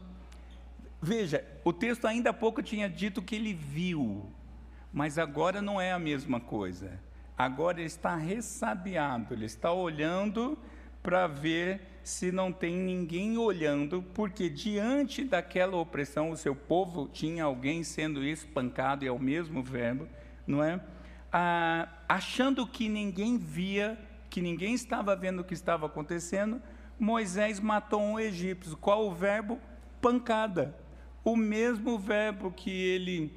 Veja, 1.02 1.44
o 1.64 1.74
texto 1.74 2.06
ainda 2.06 2.30
há 2.30 2.34
pouco 2.34 2.62
tinha 2.62 2.90
dito 2.90 3.22
que 3.22 3.36
ele 3.36 3.54
viu, 3.54 4.26
mas 4.92 5.18
agora 5.18 5.62
não 5.62 5.80
é 5.80 5.92
a 5.92 6.00
mesma 6.00 6.40
coisa. 6.40 7.00
Agora 7.38 7.80
ele 7.80 7.88
está 7.88 8.16
ressabiado, 8.16 9.34
ele 9.34 9.46
está 9.46 9.72
olhando 9.72 10.58
para 11.02 11.28
ver 11.28 11.82
se 12.04 12.32
não 12.32 12.52
tem 12.52 12.76
ninguém 12.76 13.38
olhando, 13.38 14.04
porque 14.14 14.50
diante 14.50 15.24
daquela 15.24 15.78
opressão, 15.78 16.32
o 16.32 16.38
seu 16.38 16.56
povo 16.56 17.08
tinha 17.08 17.46
alguém 17.46 17.84
sendo 17.84 18.24
espancado, 18.24 19.04
e 19.04 19.08
é 19.08 19.12
o 19.12 19.20
mesmo 19.20 19.64
verbo, 19.64 20.08
não 20.46 20.62
é? 20.62 20.82
Ah, 21.36 21.90
achando 22.08 22.68
que 22.68 22.88
ninguém 22.88 23.40
via, 23.40 23.98
que 24.30 24.40
ninguém 24.40 24.76
estava 24.76 25.16
vendo 25.16 25.40
o 25.40 25.44
que 25.44 25.56
estava 25.56 25.88
acontecendo, 25.88 26.62
Moisés 27.00 27.60
matou 27.60 28.00
um 28.00 28.20
egípcio. 28.20 28.78
Qual 28.78 29.08
o 29.08 29.16
verbo? 29.16 29.60
Pancada. 30.00 30.78
O 31.24 31.36
mesmo 31.36 31.98
verbo 31.98 32.52
que 32.52 32.70
ele 32.70 33.36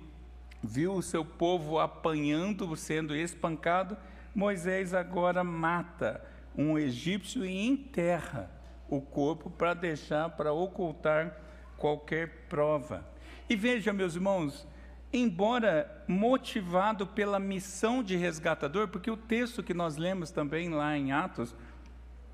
viu 0.63 0.93
o 0.93 1.03
seu 1.03 1.25
povo 1.25 1.79
apanhando, 1.79 2.77
sendo 2.77 3.17
espancado, 3.17 3.97
Moisés 4.35 4.93
agora 4.93 5.43
mata 5.43 6.23
um 6.55 6.79
egípcio 6.79 7.47
e 7.47 7.67
enterra 7.67 8.51
o 8.91 9.01
corpo 9.01 9.49
para 9.49 9.73
deixar, 9.73 10.29
para 10.31 10.53
ocultar 10.53 11.41
qualquer 11.79 12.47
prova. 12.49 13.07
E 13.49 13.57
veja, 13.57 13.93
meus 13.93 14.15
irmãos, 14.15 14.67
embora 15.13 16.05
motivado 16.07 17.07
pela 17.07 17.39
missão 17.39 18.03
de 18.03 18.17
resgatador, 18.17 18.89
porque 18.89 19.11
o 19.11 19.17
texto 19.17 19.63
que 19.63 19.75
nós 19.75 19.97
lemos 19.97 20.31
também 20.31 20.69
lá 20.69 20.97
em 20.97 21.13
Atos 21.13 21.55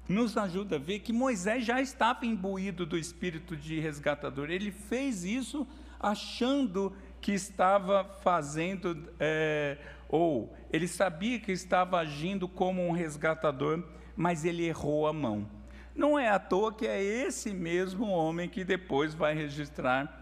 nos 0.08 0.36
ajuda 0.36 0.76
a 0.76 0.78
ver 0.78 0.98
que 1.00 1.12
Moisés 1.12 1.64
já 1.64 1.80
estava 1.80 2.26
imbuído 2.26 2.84
do 2.84 2.98
espírito 2.98 3.56
de 3.56 3.78
resgatador. 3.78 4.50
Ele 4.50 4.70
fez 4.70 5.24
isso 5.24 5.66
achando 6.00 6.92
que 7.20 7.32
estava 7.32 8.04
fazendo, 8.22 9.08
é, 9.20 9.78
ou 10.08 10.52
ele 10.72 10.88
sabia 10.88 11.38
que 11.38 11.52
estava 11.52 11.98
agindo 11.98 12.48
como 12.48 12.84
um 12.86 12.92
resgatador 12.92 13.84
mas 14.16 14.44
ele 14.44 14.64
errou 14.64 15.06
a 15.06 15.12
mão. 15.12 15.48
Não 15.94 16.18
é 16.18 16.28
à 16.28 16.38
toa 16.38 16.72
que 16.72 16.86
é 16.86 17.02
esse 17.02 17.52
mesmo 17.52 18.06
homem 18.08 18.48
que 18.48 18.64
depois 18.64 19.14
vai 19.14 19.34
registrar 19.34 20.21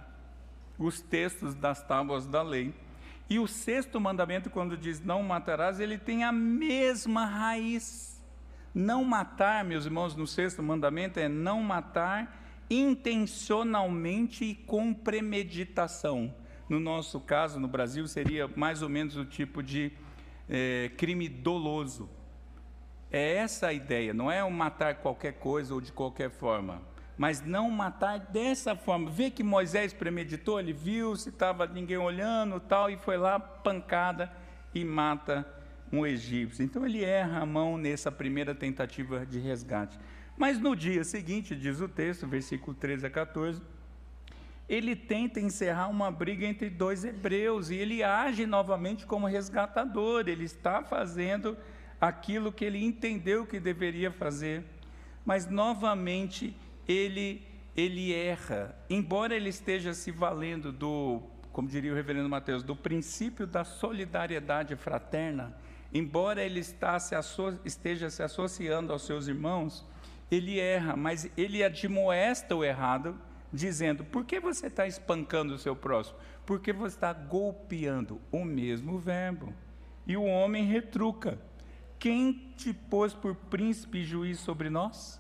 os 0.81 1.01
textos 1.01 1.55
das 1.55 1.83
tábuas 1.83 2.27
da 2.27 2.43
lei. 2.43 2.75
E 3.29 3.39
o 3.39 3.47
sexto 3.47 4.01
mandamento, 4.01 4.51
quando 4.51 4.77
diz 4.77 4.99
não 5.05 5.23
matarás, 5.23 5.79
ele 5.79 5.99
tem 5.99 6.25
a 6.25 6.33
mesma 6.33 7.27
raiz. 7.27 8.21
Não 8.75 9.05
matar, 9.05 9.65
meus 9.65 9.85
irmãos, 9.85 10.17
no 10.17 10.27
sexto 10.27 10.63
mandamento 10.63 11.21
é 11.21 11.29
não 11.29 11.63
matar 11.63 12.41
intencionalmente 12.69 14.45
e 14.45 14.55
com 14.55 14.95
premeditação. 14.95 16.35
No 16.69 16.81
nosso 16.81 17.21
caso, 17.21 17.61
no 17.61 17.69
Brasil, 17.69 18.07
seria 18.07 18.49
mais 18.49 18.81
ou 18.81 18.89
menos 18.89 19.17
o 19.17 19.25
tipo 19.25 19.63
de 19.63 19.93
é, 20.49 20.91
crime 20.97 21.29
doloso. 21.29 22.09
É 23.11 23.37
essa 23.37 23.69
a 23.69 23.73
ideia, 23.73 24.15
não 24.15 24.31
é 24.31 24.43
o 24.43 24.51
matar 24.51 24.97
qualquer 24.97 25.33
coisa 25.35 25.75
ou 25.75 25.81
de 25.81 25.91
qualquer 25.91 26.31
forma, 26.31 26.81
mas 27.21 27.43
não 27.43 27.71
matar 27.71 28.19
dessa 28.19 28.75
forma. 28.75 29.11
Vê 29.11 29.31
que 29.31 29.43
Moisés 29.43 29.93
premeditou, 29.93 30.59
ele 30.59 30.73
viu 30.73 31.15
se 31.17 31.29
estava 31.29 31.67
ninguém 31.67 31.99
olhando 31.99 32.59
tal, 32.59 32.89
e 32.89 32.97
foi 32.97 33.19
lá, 33.19 33.39
pancada, 33.39 34.33
e 34.75 34.83
mata 34.87 35.47
um 35.93 36.07
egípcio. 36.07 36.65
Então 36.65 36.87
ele 36.87 37.05
erra 37.05 37.41
a 37.41 37.45
mão 37.45 37.77
nessa 37.77 38.11
primeira 38.11 38.55
tentativa 38.55 39.27
de 39.27 39.39
resgate. 39.39 39.99
Mas 40.35 40.59
no 40.59 40.75
dia 40.75 41.05
seguinte, 41.05 41.55
diz 41.55 41.79
o 41.83 41.89
texto, 41.91 42.27
versículo 42.27 42.75
13 42.75 43.05
a 43.05 43.11
14, 43.11 43.61
ele 44.67 44.97
tenta 44.97 45.39
encerrar 45.41 45.89
uma 45.89 46.11
briga 46.11 46.47
entre 46.47 46.71
dois 46.71 47.05
hebreus 47.05 47.69
e 47.69 47.75
ele 47.75 48.03
age 48.03 48.47
novamente 48.47 49.05
como 49.05 49.27
resgatador, 49.27 50.27
ele 50.27 50.45
está 50.45 50.83
fazendo 50.83 51.55
aquilo 52.01 52.51
que 52.51 52.65
ele 52.65 52.83
entendeu 52.83 53.45
que 53.45 53.61
deveria 53.61 54.11
fazer, 54.11 54.65
mas 55.23 55.47
novamente 55.51 56.57
ele 56.91 57.47
ele 57.77 58.13
erra, 58.13 58.77
embora 58.91 59.35
ele 59.35 59.49
esteja 59.49 59.95
se 59.95 60.11
valendo 60.11 60.73
do, 60.73 61.23
como 61.53 61.69
diria 61.69 61.93
o 61.93 61.95
reverendo 61.95 62.29
Mateus, 62.29 62.65
do 62.65 62.75
princípio 62.75 63.47
da 63.47 63.65
solidariedade 63.65 64.75
fraterna, 64.75 65.57
embora 65.95 66.43
ele 66.43 66.63
se 66.63 66.75
esteja 67.65 68.11
se 68.11 68.23
associando 68.23 68.93
aos 68.93 69.03
seus 69.03 69.29
irmãos, 69.29 69.87
ele 70.31 70.59
erra, 70.59 70.97
mas 70.97 71.31
ele 71.37 71.63
admoesta 71.63 72.55
o 72.55 72.65
errado, 72.65 73.17
dizendo: 73.53 74.05
por 74.05 74.25
que 74.25 74.41
você 74.41 74.67
está 74.67 74.87
espancando 74.87 75.55
o 75.55 75.59
seu 75.59 75.75
próximo? 75.75 76.19
Porque 76.45 76.73
você 76.73 76.97
está 76.97 77.13
golpeando 77.13 78.21
o 78.31 78.45
mesmo 78.45 78.99
verbo. 78.99 79.55
E 80.07 80.17
o 80.17 80.25
homem 80.25 80.65
retruca. 80.65 81.39
Quem 81.99 82.53
te 82.57 82.73
pôs 82.73 83.13
por 83.13 83.35
príncipe 83.35 83.99
e 83.99 84.05
juiz 84.05 84.41
sobre 84.41 84.71
nós? 84.71 85.20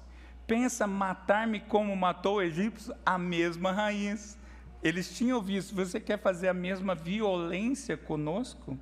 Pensa 0.50 0.84
matar-me 0.84 1.60
como 1.60 1.94
matou 1.94 2.38
o 2.38 2.42
egípcio? 2.42 2.92
A 3.06 3.16
mesma 3.16 3.70
raiz. 3.70 4.36
Eles 4.82 5.16
tinham 5.16 5.40
visto, 5.40 5.76
você 5.76 6.00
quer 6.00 6.18
fazer 6.18 6.48
a 6.48 6.52
mesma 6.52 6.92
violência 6.92 7.96
conosco? 7.96 8.76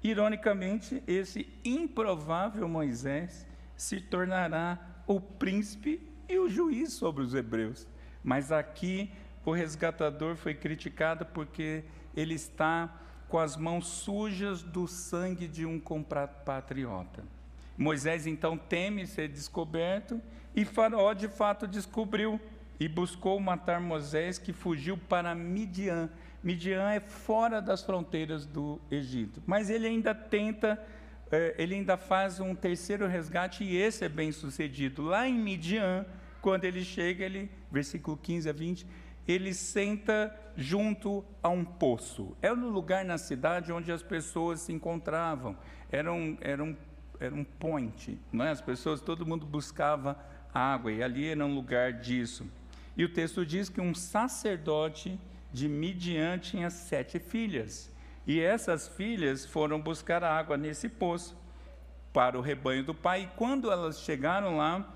Ironicamente, 0.00 1.02
esse 1.08 1.52
improvável 1.64 2.68
Moisés 2.68 3.44
se 3.76 4.00
tornará 4.00 4.78
o 5.08 5.20
príncipe 5.20 6.08
e 6.28 6.38
o 6.38 6.48
juiz 6.48 6.92
sobre 6.92 7.24
os 7.24 7.34
hebreus. 7.34 7.88
Mas 8.22 8.52
aqui 8.52 9.10
o 9.44 9.50
resgatador 9.50 10.36
foi 10.36 10.54
criticado 10.54 11.26
porque 11.26 11.82
ele 12.14 12.34
está 12.34 12.96
com 13.26 13.40
as 13.40 13.56
mãos 13.56 13.88
sujas 13.88 14.62
do 14.62 14.86
sangue 14.86 15.48
de 15.48 15.66
um 15.66 15.80
compatriota. 15.80 17.24
Moisés 17.76 18.24
então 18.24 18.56
teme 18.56 19.04
ser 19.04 19.26
descoberto 19.26 20.22
e 20.54 20.64
Faraó 20.64 21.12
de 21.12 21.28
fato 21.28 21.66
descobriu 21.66 22.40
e 22.78 22.88
buscou 22.88 23.38
matar 23.38 23.80
Moisés, 23.80 24.38
que 24.38 24.52
fugiu 24.52 24.96
para 24.96 25.34
Midian. 25.34 26.08
Midian 26.42 26.90
é 26.90 26.98
fora 27.00 27.60
das 27.60 27.82
fronteiras 27.82 28.46
do 28.46 28.80
Egito, 28.90 29.42
mas 29.46 29.68
ele 29.68 29.86
ainda 29.86 30.14
tenta, 30.14 30.82
eh, 31.30 31.54
ele 31.58 31.74
ainda 31.74 31.98
faz 31.98 32.40
um 32.40 32.54
terceiro 32.54 33.06
resgate 33.06 33.62
e 33.62 33.76
esse 33.76 34.04
é 34.04 34.08
bem 34.08 34.32
sucedido. 34.32 35.02
Lá 35.02 35.28
em 35.28 35.34
Midian, 35.34 36.06
quando 36.40 36.64
ele 36.64 36.82
chega, 36.82 37.24
ele, 37.24 37.50
versículo 37.70 38.16
15 38.16 38.48
a 38.48 38.52
20, 38.52 38.86
ele 39.28 39.52
senta 39.52 40.34
junto 40.56 41.22
a 41.42 41.50
um 41.50 41.64
poço. 41.64 42.34
Era 42.40 42.54
um 42.54 42.70
lugar 42.70 43.04
na 43.04 43.18
cidade 43.18 43.70
onde 43.70 43.92
as 43.92 44.02
pessoas 44.02 44.60
se 44.60 44.72
encontravam. 44.72 45.54
Era 45.92 46.10
um, 46.10 46.38
era 46.40 46.64
um, 46.64 46.74
era 47.20 47.34
um 47.34 47.44
point, 47.44 48.18
não 48.32 48.44
é? 48.44 48.50
As 48.50 48.62
pessoas, 48.62 49.02
todo 49.02 49.26
mundo 49.26 49.44
buscava 49.44 50.18
água 50.52 50.92
e 50.92 51.02
ali 51.02 51.28
era 51.28 51.44
um 51.44 51.54
lugar 51.54 51.92
disso. 51.92 52.46
E 52.96 53.04
o 53.04 53.08
texto 53.08 53.46
diz 53.46 53.68
que 53.68 53.80
um 53.80 53.94
sacerdote 53.94 55.18
de 55.52 55.68
Midian 55.68 56.38
tinha 56.38 56.70
sete 56.70 57.18
filhas. 57.18 57.90
E 58.26 58.40
essas 58.40 58.88
filhas 58.88 59.46
foram 59.46 59.80
buscar 59.80 60.22
água 60.22 60.56
nesse 60.56 60.88
poço 60.88 61.36
para 62.12 62.38
o 62.38 62.42
rebanho 62.42 62.84
do 62.84 62.94
pai. 62.94 63.22
E 63.22 63.36
quando 63.36 63.70
elas 63.70 64.00
chegaram 64.00 64.56
lá, 64.56 64.88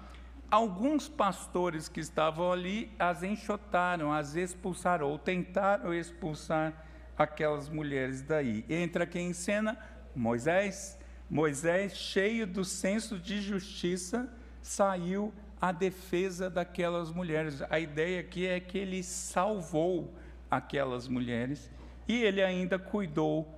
alguns 0.51 1.09
pastores 1.09 1.89
que 1.89 2.01
estavam 2.01 2.53
ali 2.53 2.91
as 2.99 3.23
enxotaram, 3.23 4.13
as 4.13 4.37
expulsaram, 4.37 5.09
ou 5.09 5.19
tentaram 5.19 5.93
expulsar 5.93 6.85
aquelas 7.17 7.69
mulheres 7.69 8.23
daí. 8.23 8.65
Entra 8.69 9.05
aqui 9.05 9.19
em 9.19 9.33
cena 9.33 9.79
Moisés. 10.15 10.99
Moisés, 11.29 11.97
cheio 11.97 12.47
do 12.47 12.65
senso 12.65 13.19
de 13.19 13.41
justiça, 13.41 14.29
saiu 14.61 15.33
à 15.61 15.73
defesa 15.73 16.51
daquelas 16.51 17.11
mulheres. 17.11 17.63
A 17.71 17.79
ideia 17.79 18.21
aqui 18.21 18.47
é 18.47 18.61
que 18.61 18.79
ele 18.79 19.03
salvou 19.03 20.15
aquelas 20.51 21.09
mulheres 21.09 21.71
e 22.07 22.23
ele 22.23 22.43
ainda 22.43 22.79
cuidou 22.79 23.49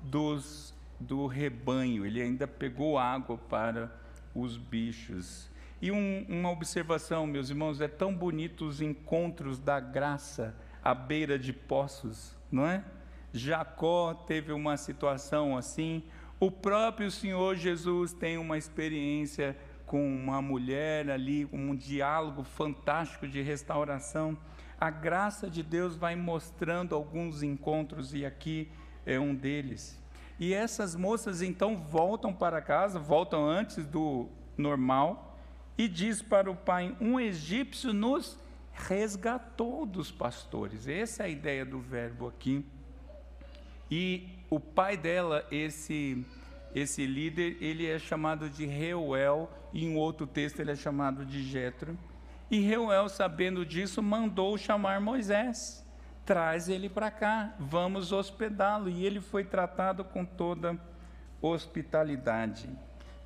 dos, 0.00 0.74
do 1.00 1.26
rebanho, 1.26 2.04
ele 2.04 2.20
ainda 2.20 2.46
pegou 2.46 2.98
água 2.98 3.38
para 3.38 3.92
os 4.34 4.56
bichos. 4.56 5.50
E 5.80 5.90
um, 5.90 6.24
uma 6.28 6.50
observação, 6.50 7.26
meus 7.26 7.50
irmãos, 7.50 7.80
é 7.80 7.88
tão 7.88 8.14
bonito 8.14 8.66
os 8.66 8.80
encontros 8.80 9.58
da 9.58 9.80
graça 9.80 10.54
à 10.82 10.94
beira 10.94 11.38
de 11.38 11.52
poços, 11.52 12.36
não 12.50 12.66
é? 12.66 12.84
Jacó 13.32 14.14
teve 14.14 14.52
uma 14.52 14.76
situação 14.76 15.56
assim, 15.56 16.04
o 16.38 16.50
próprio 16.50 17.10
Senhor 17.10 17.56
Jesus 17.56 18.12
tem 18.12 18.38
uma 18.38 18.56
experiência 18.56 19.56
com 19.94 20.04
uma 20.12 20.42
mulher 20.42 21.08
ali, 21.08 21.48
um 21.52 21.72
diálogo 21.72 22.42
fantástico 22.42 23.28
de 23.28 23.40
restauração. 23.40 24.36
A 24.76 24.90
graça 24.90 25.48
de 25.48 25.62
Deus 25.62 25.94
vai 25.94 26.16
mostrando 26.16 26.96
alguns 26.96 27.44
encontros 27.44 28.12
e 28.12 28.26
aqui 28.26 28.68
é 29.06 29.20
um 29.20 29.32
deles. 29.32 29.96
E 30.36 30.52
essas 30.52 30.96
moças 30.96 31.42
então 31.42 31.76
voltam 31.76 32.32
para 32.32 32.60
casa, 32.60 32.98
voltam 32.98 33.48
antes 33.48 33.86
do 33.86 34.28
normal, 34.58 35.38
e 35.78 35.86
diz 35.86 36.20
para 36.20 36.50
o 36.50 36.56
pai: 36.56 36.96
Um 37.00 37.20
egípcio 37.20 37.92
nos 37.92 38.36
resgatou 38.72 39.86
dos 39.86 40.10
pastores. 40.10 40.88
Essa 40.88 41.22
é 41.22 41.26
a 41.26 41.28
ideia 41.28 41.64
do 41.64 41.78
verbo 41.78 42.26
aqui. 42.26 42.66
E 43.88 44.28
o 44.50 44.58
pai 44.58 44.96
dela, 44.96 45.46
esse 45.52 46.26
esse 46.74 47.06
líder, 47.06 47.56
ele 47.60 47.86
é 47.86 47.98
chamado 47.98 48.50
de 48.50 48.66
Reuel, 48.66 49.48
e 49.72 49.84
em 49.84 49.96
outro 49.96 50.26
texto 50.26 50.60
ele 50.60 50.72
é 50.72 50.76
chamado 50.76 51.24
de 51.24 51.42
Jetro. 51.42 51.96
E 52.50 52.58
Reuel, 52.60 53.08
sabendo 53.08 53.64
disso, 53.64 54.02
mandou 54.02 54.58
chamar 54.58 55.00
Moisés. 55.00 55.84
Traz 56.26 56.68
ele 56.68 56.88
para 56.88 57.10
cá, 57.10 57.54
vamos 57.58 58.12
hospedá-lo. 58.12 58.88
E 58.88 59.04
ele 59.04 59.20
foi 59.20 59.44
tratado 59.44 60.04
com 60.04 60.24
toda 60.24 60.78
hospitalidade. 61.40 62.68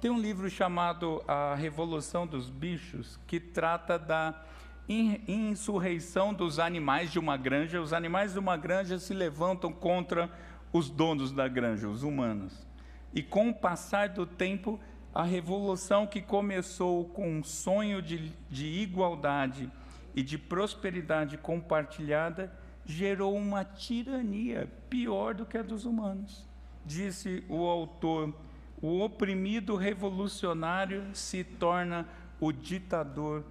Tem 0.00 0.10
um 0.10 0.20
livro 0.20 0.48
chamado 0.48 1.22
A 1.26 1.54
Revolução 1.54 2.26
dos 2.26 2.50
Bichos, 2.50 3.18
que 3.26 3.40
trata 3.40 3.98
da 3.98 4.44
insurreição 4.88 6.32
dos 6.32 6.58
animais 6.58 7.10
de 7.10 7.18
uma 7.18 7.36
granja. 7.36 7.80
Os 7.80 7.92
animais 7.92 8.32
de 8.32 8.38
uma 8.38 8.56
granja 8.56 8.98
se 8.98 9.12
levantam 9.12 9.72
contra 9.72 10.30
os 10.72 10.88
donos 10.88 11.32
da 11.32 11.48
granja, 11.48 11.88
os 11.88 12.02
humanos. 12.02 12.67
E 13.14 13.22
com 13.22 13.50
o 13.50 13.54
passar 13.54 14.08
do 14.10 14.26
tempo, 14.26 14.78
a 15.14 15.22
revolução 15.22 16.06
que 16.06 16.20
começou 16.20 17.06
com 17.06 17.38
um 17.38 17.42
sonho 17.42 18.02
de, 18.02 18.32
de 18.50 18.66
igualdade 18.66 19.70
e 20.14 20.22
de 20.22 20.36
prosperidade 20.36 21.38
compartilhada 21.38 22.52
gerou 22.84 23.36
uma 23.36 23.64
tirania 23.64 24.68
pior 24.88 25.34
do 25.34 25.44
que 25.44 25.58
a 25.58 25.62
dos 25.62 25.84
humanos. 25.84 26.46
Disse 26.84 27.44
o 27.48 27.66
autor: 27.66 28.34
o 28.80 29.00
oprimido 29.00 29.76
revolucionário 29.76 31.04
se 31.12 31.42
torna 31.42 32.06
o 32.40 32.52
ditador 32.52 33.44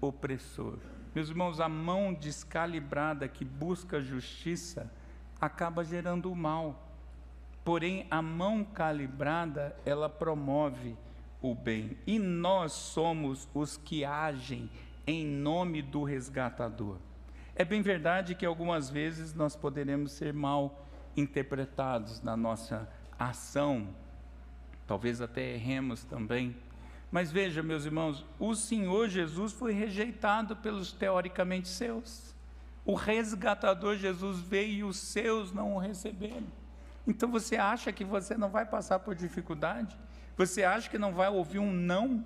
opressor. 0.00 0.78
Meus 1.14 1.28
irmãos, 1.28 1.60
a 1.60 1.68
mão 1.68 2.14
descalibrada 2.14 3.28
que 3.28 3.44
busca 3.44 4.00
justiça 4.00 4.90
acaba 5.40 5.84
gerando 5.84 6.30
o 6.30 6.36
mal. 6.36 6.89
Porém, 7.70 8.04
a 8.10 8.20
mão 8.20 8.64
calibrada, 8.64 9.76
ela 9.86 10.08
promove 10.08 10.96
o 11.40 11.54
bem. 11.54 11.96
E 12.04 12.18
nós 12.18 12.72
somos 12.72 13.48
os 13.54 13.76
que 13.76 14.04
agem 14.04 14.68
em 15.06 15.24
nome 15.24 15.80
do 15.80 16.02
resgatador. 16.02 16.96
É 17.54 17.64
bem 17.64 17.80
verdade 17.80 18.34
que 18.34 18.44
algumas 18.44 18.90
vezes 18.90 19.34
nós 19.34 19.54
poderemos 19.54 20.10
ser 20.10 20.34
mal 20.34 20.84
interpretados 21.16 22.20
na 22.22 22.36
nossa 22.36 22.92
ação, 23.16 23.94
talvez 24.84 25.20
até 25.20 25.54
erremos 25.54 26.02
também. 26.02 26.56
Mas 27.08 27.30
veja, 27.30 27.62
meus 27.62 27.84
irmãos, 27.84 28.26
o 28.36 28.52
Senhor 28.56 29.08
Jesus 29.08 29.52
foi 29.52 29.72
rejeitado 29.72 30.56
pelos 30.56 30.90
teoricamente 30.90 31.68
seus. 31.68 32.34
O 32.84 32.94
resgatador 32.94 33.94
Jesus 33.94 34.40
veio 34.40 34.72
e 34.72 34.82
os 34.82 34.96
seus 34.96 35.52
não 35.52 35.76
o 35.76 35.78
receberam. 35.78 36.58
Então 37.10 37.28
você 37.28 37.56
acha 37.56 37.90
que 37.90 38.04
você 38.04 38.36
não 38.36 38.48
vai 38.48 38.64
passar 38.64 39.00
por 39.00 39.16
dificuldade? 39.16 39.98
Você 40.36 40.62
acha 40.62 40.88
que 40.88 40.96
não 40.96 41.12
vai 41.12 41.28
ouvir 41.28 41.58
um 41.58 41.72
não? 41.72 42.24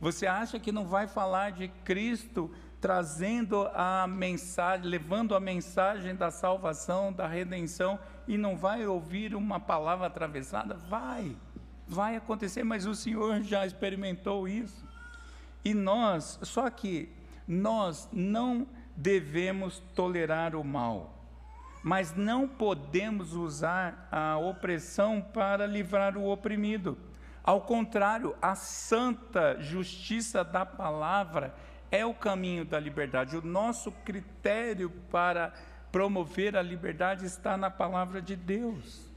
Você 0.00 0.24
acha 0.24 0.56
que 0.60 0.70
não 0.70 0.86
vai 0.86 1.08
falar 1.08 1.50
de 1.50 1.66
Cristo 1.84 2.48
trazendo 2.80 3.68
a 3.74 4.06
mensagem, 4.06 4.86
levando 4.88 5.34
a 5.34 5.40
mensagem 5.40 6.14
da 6.14 6.30
salvação, 6.30 7.12
da 7.12 7.26
redenção 7.26 7.98
e 8.28 8.38
não 8.38 8.56
vai 8.56 8.86
ouvir 8.86 9.34
uma 9.34 9.58
palavra 9.58 10.06
atravessada? 10.06 10.74
Vai. 10.74 11.36
Vai 11.84 12.14
acontecer, 12.14 12.62
mas 12.62 12.86
o 12.86 12.94
Senhor 12.94 13.42
já 13.42 13.66
experimentou 13.66 14.46
isso. 14.46 14.86
E 15.64 15.74
nós, 15.74 16.38
só 16.42 16.70
que 16.70 17.12
nós 17.48 18.08
não 18.12 18.64
devemos 18.94 19.82
tolerar 19.92 20.54
o 20.54 20.62
mal 20.62 21.17
mas 21.82 22.14
não 22.14 22.48
podemos 22.48 23.34
usar 23.34 24.08
a 24.10 24.36
opressão 24.36 25.20
para 25.20 25.66
livrar 25.66 26.16
o 26.16 26.28
oprimido. 26.28 26.98
Ao 27.42 27.60
contrário, 27.60 28.36
a 28.42 28.54
santa 28.54 29.60
justiça 29.60 30.44
da 30.44 30.66
palavra 30.66 31.54
é 31.90 32.04
o 32.04 32.12
caminho 32.12 32.64
da 32.64 32.78
liberdade. 32.78 33.36
O 33.36 33.42
nosso 33.42 33.90
critério 34.04 34.90
para 35.10 35.52
promover 35.90 36.56
a 36.56 36.62
liberdade 36.62 37.24
está 37.24 37.56
na 37.56 37.70
palavra 37.70 38.20
de 38.20 38.36
Deus. 38.36 39.08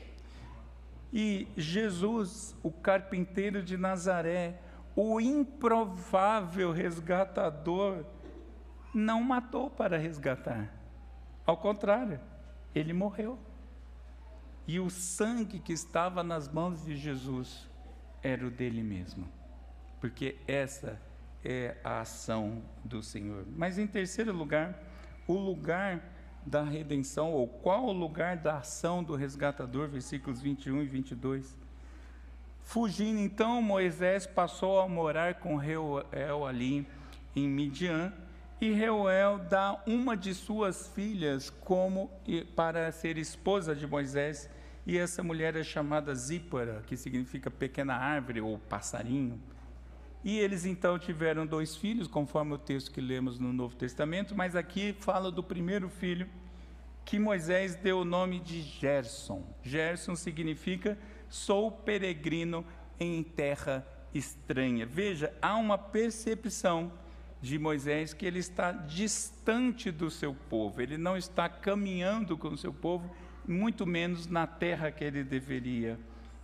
E 1.12 1.48
Jesus, 1.58 2.56
o 2.64 2.72
carpinteiro 2.72 3.62
de 3.62 3.76
Nazaré, 3.76 4.56
o 4.96 5.20
improvável 5.20 6.72
resgatador, 6.72 8.06
não 8.94 9.22
matou 9.22 9.70
para 9.70 9.98
resgatar. 9.98 10.70
Ao 11.46 11.58
contrário, 11.58 12.20
ele 12.74 12.94
morreu. 12.94 13.38
E 14.68 14.80
o 14.80 14.90
sangue 14.90 15.60
que 15.60 15.74
estava 15.74 16.24
nas 16.24 16.48
mãos 16.48 16.86
de 16.86 16.96
Jesus 16.96 17.70
era 18.24 18.46
o 18.46 18.52
dele 18.52 18.84
mesmo. 18.84 19.28
Porque 20.00 20.38
essa 20.48 21.02
é 21.44 21.78
a 21.84 22.02
ação 22.02 22.62
do 22.84 23.02
Senhor. 23.02 23.46
Mas 23.56 23.78
em 23.78 23.88
terceiro 23.88 24.32
lugar, 24.32 24.80
o 25.28 25.34
lugar 25.34 26.02
da 26.46 26.64
redenção, 26.64 27.32
ou 27.32 27.48
qual 27.48 27.86
o 27.86 27.92
lugar 27.92 28.38
da 28.38 28.58
ação 28.58 29.04
do 29.04 29.16
resgatador, 29.16 29.88
versículos 29.88 30.42
21 30.42 30.82
e 30.82 30.86
22. 30.86 31.56
Fugindo 32.62 33.20
então, 33.20 33.62
Moisés 33.62 34.26
passou 34.26 34.80
a 34.80 34.88
morar 34.88 35.36
com 35.36 35.56
Reuel 35.56 36.46
ali 36.48 36.88
em 37.36 37.48
Midian, 37.48 38.14
e 38.62 38.70
Reuel 38.70 39.40
dá 39.40 39.82
uma 39.88 40.16
de 40.16 40.36
suas 40.36 40.88
filhas 40.90 41.50
como 41.50 42.12
para 42.56 42.92
ser 42.92 43.18
esposa 43.18 43.76
de 43.76 43.88
Moisés, 43.88 44.48
e 44.86 45.00
essa 45.00 45.24
mulher 45.24 45.56
é 45.56 45.64
chamada 45.64 46.14
Zípora, 46.14 46.84
que 46.86 46.96
significa 46.96 47.50
pequena 47.50 47.96
árvore 47.96 48.40
ou 48.40 48.60
passarinho. 48.60 49.42
E 50.24 50.38
eles 50.38 50.64
então 50.64 51.00
tiveram 51.00 51.48
dois 51.48 51.76
filhos, 51.76 52.08
conforme 52.08 52.54
o 52.54 52.58
texto 52.58 52.92
que 52.92 53.02
lemos 53.02 53.40
no 53.40 53.52
Novo 53.52 53.76
Testamento, 53.76 54.36
mas 54.36 54.56
aqui 54.56 54.94
fala 55.00 55.32
do 55.32 55.42
primeiro 55.42 55.90
filho, 55.90 56.30
que 57.04 57.18
Moisés 57.18 57.74
deu 57.74 58.02
o 58.02 58.06
nome 58.06 58.40
de 58.40 58.62
Gerson. 58.62 59.44
Gerson 59.64 60.16
significa 60.16 61.00
sou 61.28 61.72
peregrino 61.72 62.64
em 63.00 63.24
terra 63.24 63.84
estranha. 64.14 64.86
Veja, 64.86 65.34
há 65.42 65.56
uma 65.56 65.80
percepção 65.80 66.92
de 67.42 67.58
Moisés 67.58 68.14
que 68.14 68.26
ele 68.26 68.40
está 68.40 68.72
distante 68.72 69.90
do 69.92 70.12
seu 70.12 70.34
povo, 70.50 70.82
ele 70.82 70.98
não 70.98 71.18
está 71.18 71.50
caminhando 71.50 72.38
com 72.38 72.50
o 72.50 72.58
seu 72.58 72.72
povo, 72.72 73.10
muito 73.48 73.86
menos 73.86 74.28
na 74.28 74.46
terra 74.46 74.92
que 74.92 75.04
ele 75.04 75.24
deveria 75.24 76.00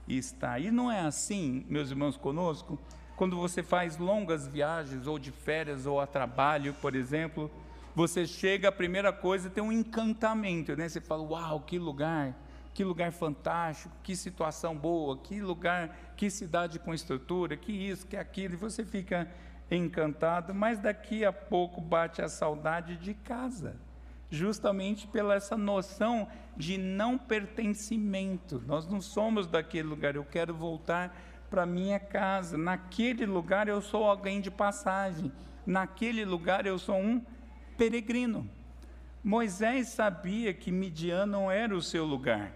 estar. 0.08 0.60
E 0.60 0.72
não 0.72 0.92
é 0.92 1.02
assim, 1.02 1.66
meus 1.70 1.92
irmãos, 1.92 2.18
conosco, 2.18 2.80
quando 3.16 3.38
você 3.38 3.62
faz 3.62 3.98
longas 3.98 4.48
viagens, 4.48 5.06
ou 5.06 5.20
de 5.20 5.32
férias, 5.32 5.86
ou 5.86 6.00
a 6.00 6.08
trabalho, 6.08 6.74
por 6.82 6.96
exemplo, 6.96 7.52
você 7.96 8.26
chega, 8.26 8.70
a 8.70 8.72
primeira 8.72 9.12
coisa 9.12 9.50
tem 9.50 9.64
um 9.64 9.72
encantamento, 9.72 10.76
né? 10.76 10.88
Você 10.88 11.02
fala, 11.02 11.24
uau, 11.24 11.62
que 11.62 11.80
lugar, 11.80 12.36
que 12.74 12.84
lugar 12.84 13.12
fantástico, 13.12 13.92
que 14.04 14.16
situação 14.16 14.76
boa, 14.76 15.18
que 15.18 15.42
lugar, 15.42 16.14
que 16.16 16.30
cidade 16.30 16.78
com 16.78 16.94
estrutura, 16.94 17.58
que 17.58 17.72
isso, 17.72 18.06
que 18.06 18.16
aquilo, 18.16 18.54
e 18.54 18.58
você 18.58 18.86
fica 18.86 19.28
encantado, 19.70 20.54
mas 20.54 20.80
daqui 20.80 21.26
a 21.26 21.34
pouco 21.34 21.82
bate 21.82 22.22
a 22.22 22.30
saudade 22.30 22.96
de 22.98 23.14
casa, 23.14 23.76
justamente 24.30 25.08
pela 25.08 25.36
essa 25.36 25.58
noção 25.58 26.28
de 26.56 26.78
não 26.78 27.18
pertencimento. 27.18 28.64
Nós 28.66 28.88
não 28.88 29.02
somos 29.02 29.48
daquele 29.48 29.88
lugar, 29.88 30.16
eu 30.16 30.26
quero 30.26 30.54
voltar 30.54 31.16
para 31.50 31.66
minha 31.66 32.00
casa. 32.00 32.58
Naquele 32.58 33.26
lugar 33.26 33.68
eu 33.68 33.82
sou 33.82 34.06
alguém 34.06 34.42
de 34.42 34.52
passagem. 34.52 35.32
Naquele 35.66 36.24
lugar 36.26 36.66
eu 36.66 36.78
sou 36.78 36.98
um 36.98 37.22
peregrino. 37.78 38.50
Moisés 39.24 39.90
sabia 39.90 40.54
que 40.54 40.72
Midian 40.72 41.26
não 41.26 41.52
era 41.52 41.76
o 41.76 41.82
seu 41.82 42.06
lugar 42.06 42.52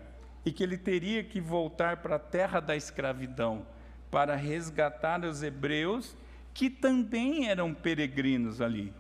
e 0.46 0.52
que 0.52 0.64
ele 0.64 0.78
teria 0.78 1.24
que 1.24 1.42
voltar 1.42 1.98
para 1.98 2.16
a 2.16 2.20
terra 2.20 2.60
da 2.60 2.76
escravidão 2.76 3.66
para 4.10 4.36
resgatar 4.36 5.24
os 5.24 5.44
hebreus 5.44 6.16
que 6.54 6.70
também 6.70 7.48
eram 7.48 7.74
peregrinos 7.74 8.62
ali. 8.62 8.94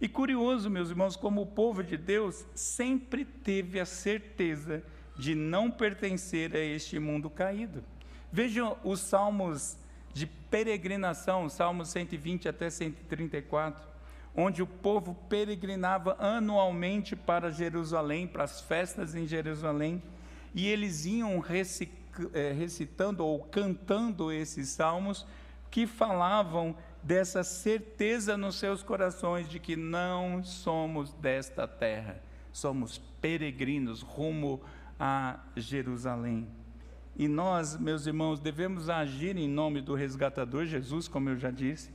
E 0.00 0.08
curioso, 0.08 0.70
meus 0.70 0.90
irmãos, 0.90 1.16
como 1.16 1.42
o 1.42 1.46
povo 1.46 1.82
de 1.82 1.96
Deus 1.96 2.46
sempre 2.54 3.24
teve 3.24 3.80
a 3.80 3.86
certeza 3.86 4.82
de 5.18 5.34
não 5.34 5.70
pertencer 5.70 6.54
a 6.54 6.60
este 6.60 6.98
mundo 6.98 7.28
caído. 7.28 7.82
Vejam 8.30 8.76
os 8.84 9.00
salmos 9.00 9.76
de 10.14 10.26
peregrinação, 10.26 11.48
Salmos 11.48 11.88
120 11.88 12.48
até 12.48 12.70
134, 12.70 13.86
onde 14.34 14.62
o 14.62 14.66
povo 14.66 15.14
peregrinava 15.28 16.16
anualmente 16.18 17.16
para 17.16 17.50
Jerusalém, 17.50 18.26
para 18.26 18.44
as 18.44 18.60
festas 18.60 19.14
em 19.14 19.26
Jerusalém, 19.26 20.02
e 20.54 20.66
eles 20.66 21.04
iam 21.04 21.44
eh, 22.32 22.52
recitando 22.52 23.24
ou 23.24 23.40
cantando 23.40 24.32
esses 24.32 24.68
salmos 24.68 25.26
que 25.70 25.86
falavam 25.86 26.76
dessa 27.02 27.44
certeza 27.44 28.36
nos 28.36 28.56
seus 28.56 28.82
corações 28.82 29.48
de 29.48 29.58
que 29.58 29.76
não 29.76 30.42
somos 30.42 31.12
desta 31.14 31.66
terra, 31.66 32.20
somos 32.52 32.98
peregrinos 33.20 34.02
rumo 34.02 34.60
a 34.98 35.38
Jerusalém. 35.56 36.48
E 37.16 37.26
nós, 37.26 37.76
meus 37.76 38.06
irmãos, 38.06 38.38
devemos 38.38 38.88
agir 38.88 39.36
em 39.36 39.48
nome 39.48 39.80
do 39.80 39.94
resgatador 39.94 40.64
Jesus, 40.66 41.08
como 41.08 41.28
eu 41.30 41.36
já 41.36 41.50
disse. 41.50 41.90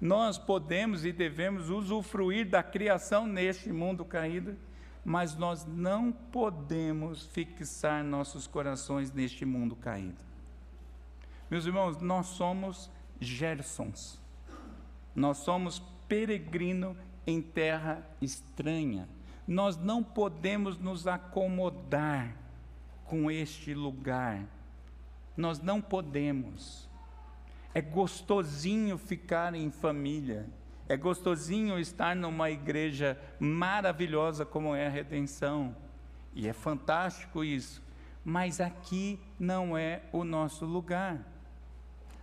Nós 0.00 0.38
podemos 0.38 1.04
e 1.04 1.12
devemos 1.12 1.68
usufruir 1.68 2.48
da 2.48 2.62
criação 2.62 3.26
neste 3.26 3.72
mundo 3.72 4.04
caído, 4.04 4.56
mas 5.04 5.36
nós 5.36 5.64
não 5.66 6.12
podemos 6.12 7.26
fixar 7.26 8.04
nossos 8.04 8.46
corações 8.46 9.12
neste 9.12 9.44
mundo 9.44 9.74
caído. 9.74 10.18
Meus 11.50 11.66
irmãos, 11.66 12.00
nós 12.00 12.26
somos 12.26 12.90
Gersons. 13.22 14.20
Nós 15.14 15.38
somos 15.38 15.80
peregrino 16.08 16.96
em 17.26 17.40
terra 17.40 18.06
estranha. 18.20 19.08
Nós 19.46 19.76
não 19.76 20.02
podemos 20.02 20.78
nos 20.78 21.06
acomodar 21.06 22.36
com 23.04 23.30
este 23.30 23.74
lugar. 23.74 24.44
Nós 25.36 25.60
não 25.60 25.80
podemos. 25.80 26.88
É 27.74 27.80
gostosinho 27.80 28.98
ficar 28.98 29.54
em 29.54 29.70
família. 29.70 30.46
É 30.88 30.96
gostosinho 30.96 31.78
estar 31.78 32.14
numa 32.14 32.50
igreja 32.50 33.18
maravilhosa 33.38 34.44
como 34.44 34.74
é 34.74 34.86
a 34.86 34.90
redenção. 34.90 35.74
E 36.34 36.48
é 36.48 36.52
fantástico 36.52 37.42
isso. 37.42 37.82
Mas 38.24 38.60
aqui 38.60 39.18
não 39.38 39.76
é 39.76 40.02
o 40.12 40.24
nosso 40.24 40.64
lugar. 40.64 41.31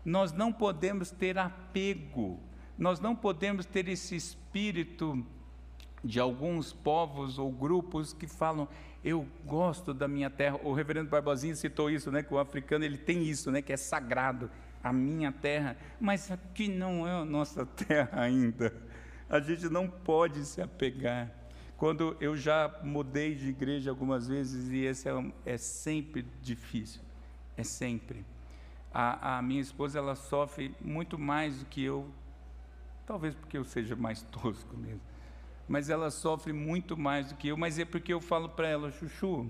Nós 0.04 0.32
não 0.32 0.52
podemos 0.52 1.12
ter 1.12 1.38
apego. 1.38 2.40
Nós 2.78 3.00
não 3.00 3.16
podemos 3.16 3.66
ter 3.66 3.88
esse 3.88 4.16
espírito 4.16 5.26
de 6.04 6.20
alguns 6.20 6.72
povos 6.72 7.38
ou 7.38 7.52
grupos 7.52 8.14
que 8.14 8.28
falam 8.28 8.68
eu 9.04 9.26
gosto 9.46 9.94
da 9.94 10.08
minha 10.08 10.30
terra. 10.30 10.60
O 10.64 10.74
reverendo 10.74 11.10
Barbosinha 11.10 11.56
citou 11.56 11.90
isso, 11.90 12.12
né, 12.12 12.24
que 12.24 12.34
o 12.34 12.40
africano 12.40 12.84
ele 12.84 12.98
tem 12.98 13.24
isso, 13.24 13.52
né, 13.52 13.62
que 13.62 13.72
é 13.72 13.78
sagrado, 13.78 14.50
a 14.84 14.94
minha 14.94 15.32
terra, 15.32 15.76
mas 16.00 16.32
aqui 16.32 16.70
não 16.70 17.06
é 17.08 17.12
a 17.12 17.26
nossa 17.26 17.66
terra 17.88 18.22
ainda. 18.22 18.74
A 19.30 19.40
gente 19.40 19.70
não 19.70 19.90
pode 19.90 20.46
se 20.46 20.62
apegar. 20.62 21.30
Quando 21.78 22.16
eu 22.20 22.36
já 22.36 22.80
mudei 22.84 23.36
de 23.36 23.50
igreja 23.50 23.90
algumas 23.90 24.28
vezes 24.28 24.70
e 24.70 24.80
esse 24.80 25.08
é, 25.08 25.32
é 25.46 25.58
sempre 25.58 26.26
difícil, 26.42 27.02
é 27.56 27.64
sempre. 27.64 28.26
A, 28.94 29.38
a 29.38 29.42
minha 29.42 29.62
esposa 29.62 30.00
ela 30.00 30.16
sofre 30.16 30.76
muito 30.82 31.18
mais 31.18 31.60
do 31.60 31.66
que 31.66 31.84
eu, 31.84 32.10
talvez 33.06 33.36
porque 33.36 33.58
eu 33.58 33.64
seja 33.64 33.96
mais 33.96 34.22
tosco 34.32 34.76
mesmo 34.76 35.02
mas 35.70 35.88
ela 35.88 36.10
sofre 36.10 36.52
muito 36.52 36.98
mais 36.98 37.30
do 37.30 37.36
que 37.36 37.48
eu, 37.48 37.56
mas 37.56 37.78
é 37.78 37.86
porque 37.86 38.12
eu 38.12 38.20
falo 38.20 38.50
para 38.50 38.68
ela, 38.68 38.92
Chuchu, 38.92 39.48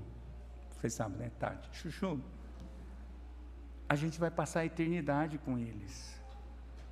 você 0.69 0.89
sabe, 0.89 1.17
né, 1.17 1.31
Tati? 1.39 1.69
Chuchu, 1.71 2.21
a 3.87 3.95
gente 3.95 4.19
vai 4.19 4.29
passar 4.29 4.59
a 4.59 4.65
eternidade 4.65 5.37
com 5.37 5.57
eles. 5.57 6.19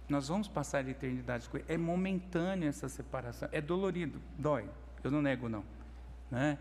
Nós 0.08 0.30
vamos 0.30 0.48
passar 0.48 0.86
a 0.86 0.90
eternidade 0.90 1.50
com 1.50 1.58
eles. 1.58 1.70
É 1.70 1.78
momentânea 1.78 2.70
essa 2.70 2.88
separação, 2.88 3.50
é 3.52 3.60
dolorido, 3.60 4.22
dói, 4.38 4.70
eu 5.04 5.12
não 5.12 5.22
nego 5.22 5.50
não. 5.50 5.66
Né? 6.32 6.58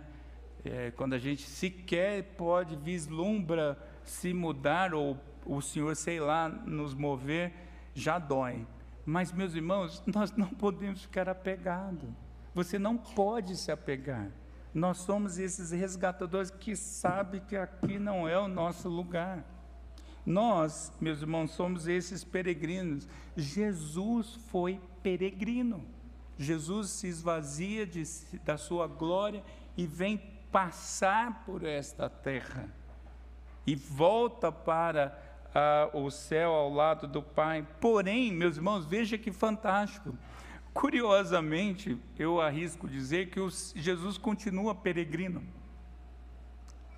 É, 0.65 0.91
quando 0.91 1.13
a 1.13 1.19
gente 1.19 1.49
sequer 1.49 2.35
pode 2.37 2.75
vislumbra 2.75 3.79
se 4.03 4.35
mudar 4.35 4.93
ou 4.93 5.17
o 5.47 5.61
Senhor, 5.63 5.95
sei 5.97 6.21
lá, 6.21 6.49
nos 6.49 6.95
mover, 6.95 7.53
já 7.95 8.19
dói. 8.19 8.67
Mas, 9.05 9.33
meus 9.33 9.55
irmãos, 9.55 10.03
nós 10.13 10.33
não 10.33 10.49
podemos 10.49 11.03
ficar 11.03 11.29
apegados. 11.29 12.11
Você 12.55 12.79
não 12.79 12.97
pode 12.97 13.57
se 13.57 13.71
apegar. 13.71 14.31
Nós 14.75 14.99
somos 14.99 15.39
esses 15.39 15.71
resgatadores 15.71 16.51
que 16.51 16.77
sabem 16.77 17.41
que 17.41 17.57
aqui 17.57 17.99
não 17.99 18.29
é 18.29 18.39
o 18.39 18.49
nosso 18.49 18.89
lugar. 18.89 19.45
Nós, 20.25 20.93
meus 21.01 21.23
irmãos, 21.23 21.53
somos 21.53 21.87
esses 21.87 22.25
peregrinos. 22.25 23.09
Jesus 23.37 24.35
foi 24.51 24.81
peregrino. 25.03 25.87
Jesus 26.37 26.91
se 26.91 27.07
esvazia 27.07 27.87
de, 27.87 28.03
da 28.45 28.59
sua 28.59 28.87
glória 28.87 29.43
e 29.77 29.87
vem 29.87 30.19
passar 30.51 31.45
por 31.45 31.65
esta 31.65 32.11
terra. 32.11 32.69
E 33.67 33.75
volta 33.75 34.51
para 34.53 35.26
ah, 35.59 35.89
o 35.95 36.11
céu 36.11 36.53
ao 36.53 36.71
lado 36.71 37.09
do 37.09 37.23
Pai. 37.23 37.67
Porém, 37.81 38.31
meus 38.31 38.59
irmãos, 38.59 38.85
veja 38.85 39.17
que 39.17 39.33
fantástico. 39.33 40.15
Curiosamente, 40.75 41.99
eu 42.19 42.43
arrisco 42.43 42.87
dizer 42.87 43.31
que 43.31 43.41
Jesus 43.75 44.19
continua 44.19 44.75
peregrino. 44.75 45.43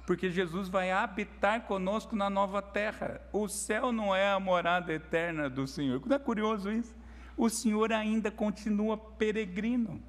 Porque 0.04 0.28
Jesus 0.28 0.68
vai 0.68 0.90
habitar 0.90 1.66
conosco 1.66 2.16
na 2.16 2.28
nova 2.28 2.60
terra. 2.60 3.20
O 3.32 3.46
céu 3.46 3.92
não 3.92 4.12
é 4.12 4.32
a 4.32 4.40
morada 4.40 4.92
eterna 4.92 5.48
do 5.48 5.64
Senhor. 5.64 6.02
Não 6.04 6.16
é 6.16 6.18
curioso 6.18 6.72
isso? 6.72 6.96
O 7.36 7.48
Senhor 7.48 7.92
ainda 7.92 8.28
continua 8.28 8.96
peregrino. 8.96 10.02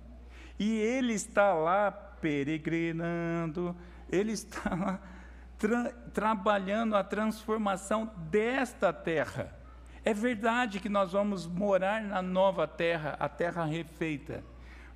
E 0.58 0.76
Ele 0.76 1.14
está 1.14 1.54
lá 1.54 1.92
peregrinando, 1.92 3.76
Ele 4.12 4.32
está 4.32 4.74
lá 4.74 5.00
tra 5.60 5.92
trabalhando 6.14 6.96
a 6.96 7.04
transformação 7.04 8.10
desta 8.32 8.92
terra. 8.92 9.54
É 10.04 10.14
verdade 10.14 10.80
que 10.80 10.90
nós 10.90 11.12
vamos 11.12 11.46
morar 11.46 12.02
na 12.02 12.22
nova 12.22 12.66
terra, 12.66 13.16
a 13.20 13.30
terra 13.30 13.66
refeita. 13.66 14.44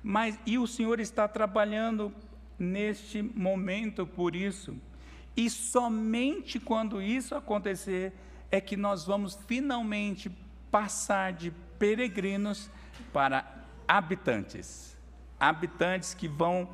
Mas 0.02 0.38
e 0.44 0.58
o 0.58 0.66
Senhor 0.66 0.98
está 0.98 1.28
trabalhando 1.28 2.12
neste 2.58 3.22
momento 3.22 4.06
por 4.06 4.34
isso. 4.34 4.76
E 5.36 5.50
somente 5.50 6.58
quando 6.58 7.02
isso 7.02 7.34
acontecer 7.34 8.12
é 8.50 8.60
que 8.60 8.76
nós 8.76 9.04
vamos 9.04 9.38
finalmente 9.46 10.30
passar 10.70 11.32
de 11.32 11.50
peregrinos 11.78 12.70
para 13.12 13.44
habitantes. 13.86 14.96
Habitantes 15.38 16.14
que 16.14 16.28
vão 16.28 16.68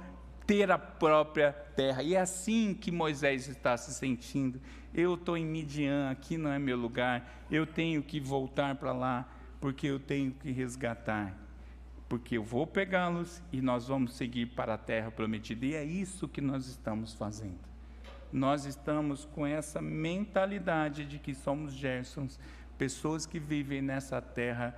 ter 0.51 0.71
a 0.71 0.79
própria 0.79 1.53
terra. 1.53 2.03
E 2.03 2.15
é 2.15 2.21
assim 2.21 2.75
que 2.75 2.91
Moisés 2.91 3.49
está 3.49 3.77
se 3.77 3.95
sentindo 3.95 4.61
eu 4.93 5.15
estou 5.15 5.37
em 5.37 5.47
Midian, 5.47 6.11
aqui 6.11 6.37
não 6.37 6.51
é 6.51 6.59
meu 6.59 6.77
lugar, 6.77 7.45
eu 7.51 7.65
tenho 7.65 8.03
que 8.03 8.19
voltar 8.19 8.75
para 8.75 8.93
lá, 8.93 9.29
porque 9.61 9.87
eu 9.87 10.01
tenho 10.01 10.33
que 10.33 10.51
resgatar. 10.51 11.37
Porque 12.09 12.37
eu 12.37 12.43
vou 12.43 12.67
pegá-los 12.67 13.41
e 13.53 13.61
nós 13.61 13.87
vamos 13.87 14.15
seguir 14.15 14.47
para 14.47 14.75
a 14.75 14.79
terra 14.79 15.13
prometida. 15.13 15.65
E 15.65 15.75
é 15.75 15.85
isso 15.85 16.27
que 16.27 16.41
nós 16.41 16.67
estamos 16.67 17.15
fazendo. 17.15 17.61
Nós 18.33 18.65
estamos 18.65 19.25
com 19.27 19.47
essa 19.47 19.81
mentalidade 19.81 21.05
de 21.05 21.21
que 21.21 21.35
somos 21.35 21.73
Gersons, 21.73 22.39
pessoas 22.77 23.27
que 23.27 23.39
vivem 23.39 23.81
nessa 23.81 24.21
terra 24.21 24.77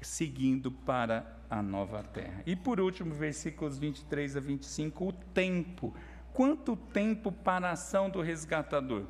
seguindo 0.00 0.70
para 0.70 1.40
a 1.48 1.62
nova 1.62 2.02
terra. 2.02 2.42
E 2.46 2.54
por 2.54 2.80
último, 2.80 3.14
versículos 3.14 3.78
23 3.78 4.36
a 4.36 4.40
25, 4.40 5.08
o 5.08 5.12
tempo. 5.12 5.94
Quanto 6.32 6.76
tempo 6.76 7.32
para 7.32 7.68
a 7.68 7.72
ação 7.72 8.10
do 8.10 8.20
resgatador? 8.20 9.04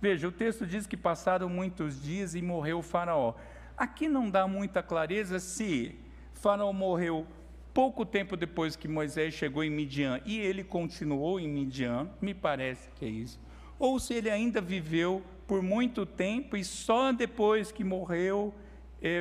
Veja, 0.00 0.28
o 0.28 0.32
texto 0.32 0.66
diz 0.66 0.86
que 0.86 0.96
passaram 0.96 1.48
muitos 1.48 2.02
dias 2.02 2.34
e 2.34 2.40
morreu 2.40 2.78
o 2.78 2.82
Faraó. 2.82 3.34
Aqui 3.76 4.08
não 4.08 4.30
dá 4.30 4.46
muita 4.46 4.82
clareza 4.82 5.38
se 5.38 5.98
Faraó 6.34 6.72
morreu 6.72 7.26
pouco 7.72 8.04
tempo 8.04 8.36
depois 8.36 8.76
que 8.76 8.88
Moisés 8.88 9.34
chegou 9.34 9.62
em 9.62 9.70
Midian 9.70 10.20
e 10.24 10.38
ele 10.38 10.64
continuou 10.64 11.38
em 11.38 11.48
Midian, 11.48 12.08
me 12.20 12.34
parece 12.34 12.90
que 12.96 13.04
é 13.04 13.08
isso. 13.08 13.38
Ou 13.78 13.98
se 13.98 14.14
ele 14.14 14.30
ainda 14.30 14.60
viveu 14.60 15.22
por 15.46 15.62
muito 15.62 16.04
tempo 16.04 16.56
e 16.56 16.64
só 16.64 17.12
depois 17.12 17.70
que 17.70 17.84
morreu 17.84 18.54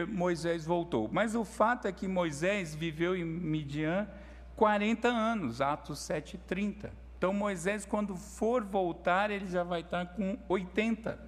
Moisés 0.08 0.66
voltou. 0.66 1.10
Mas 1.12 1.36
o 1.36 1.46
fato 1.46 1.88
é 1.88 1.92
que 1.92 2.08
Moisés 2.08 2.76
viveu 2.76 3.16
em 3.16 3.24
Midian 3.24 4.08
40 4.56 5.08
anos, 5.08 5.62
Atos 5.62 6.00
7:30. 6.00 6.92
Então 7.18 7.34
Moisés, 7.34 7.86
quando 7.86 8.16
for 8.16 8.64
voltar, 8.64 9.32
ele 9.32 9.48
já 9.48 9.64
vai 9.64 9.82
estar 9.82 10.06
com 10.08 10.38
80. 10.48 11.20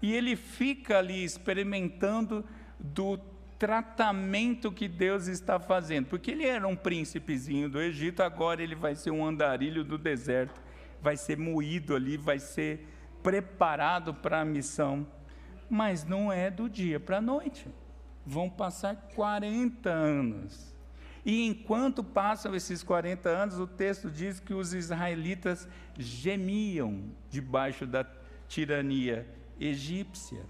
E 0.00 0.14
ele 0.14 0.36
fica 0.36 0.98
ali 0.98 1.24
experimentando 1.24 2.44
do 2.78 3.18
tratamento 3.58 4.70
que 4.72 4.88
Deus 4.88 5.26
está 5.26 5.58
fazendo, 5.58 6.06
porque 6.06 6.30
ele 6.30 6.44
era 6.44 6.66
um 6.66 6.76
príncipezinho 6.76 7.68
do 7.68 7.80
Egito, 7.80 8.22
agora 8.22 8.62
ele 8.62 8.74
vai 8.74 8.94
ser 8.94 9.10
um 9.10 9.24
andarilho 9.24 9.82
do 9.84 9.96
deserto, 9.96 10.60
vai 11.00 11.16
ser 11.16 11.38
moído 11.38 11.94
ali, 11.94 12.16
vai 12.16 12.38
ser 12.38 12.86
preparado 13.22 14.12
para 14.12 14.40
a 14.40 14.44
missão. 14.44 15.06
Mas 15.68 16.04
não 16.04 16.32
é 16.32 16.50
do 16.50 16.68
dia 16.68 17.00
para 17.00 17.18
a 17.18 17.22
noite. 17.22 17.68
Vão 18.24 18.48
passar 18.48 18.96
40 19.14 19.90
anos. 19.90 20.74
E 21.24 21.46
enquanto 21.46 22.04
passam 22.04 22.54
esses 22.54 22.82
40 22.82 23.28
anos, 23.28 23.58
o 23.58 23.66
texto 23.66 24.10
diz 24.10 24.38
que 24.38 24.52
os 24.52 24.74
israelitas 24.74 25.66
gemiam 25.96 27.04
debaixo 27.30 27.86
da 27.86 28.04
tirania 28.46 29.26
egípcia. 29.58 30.44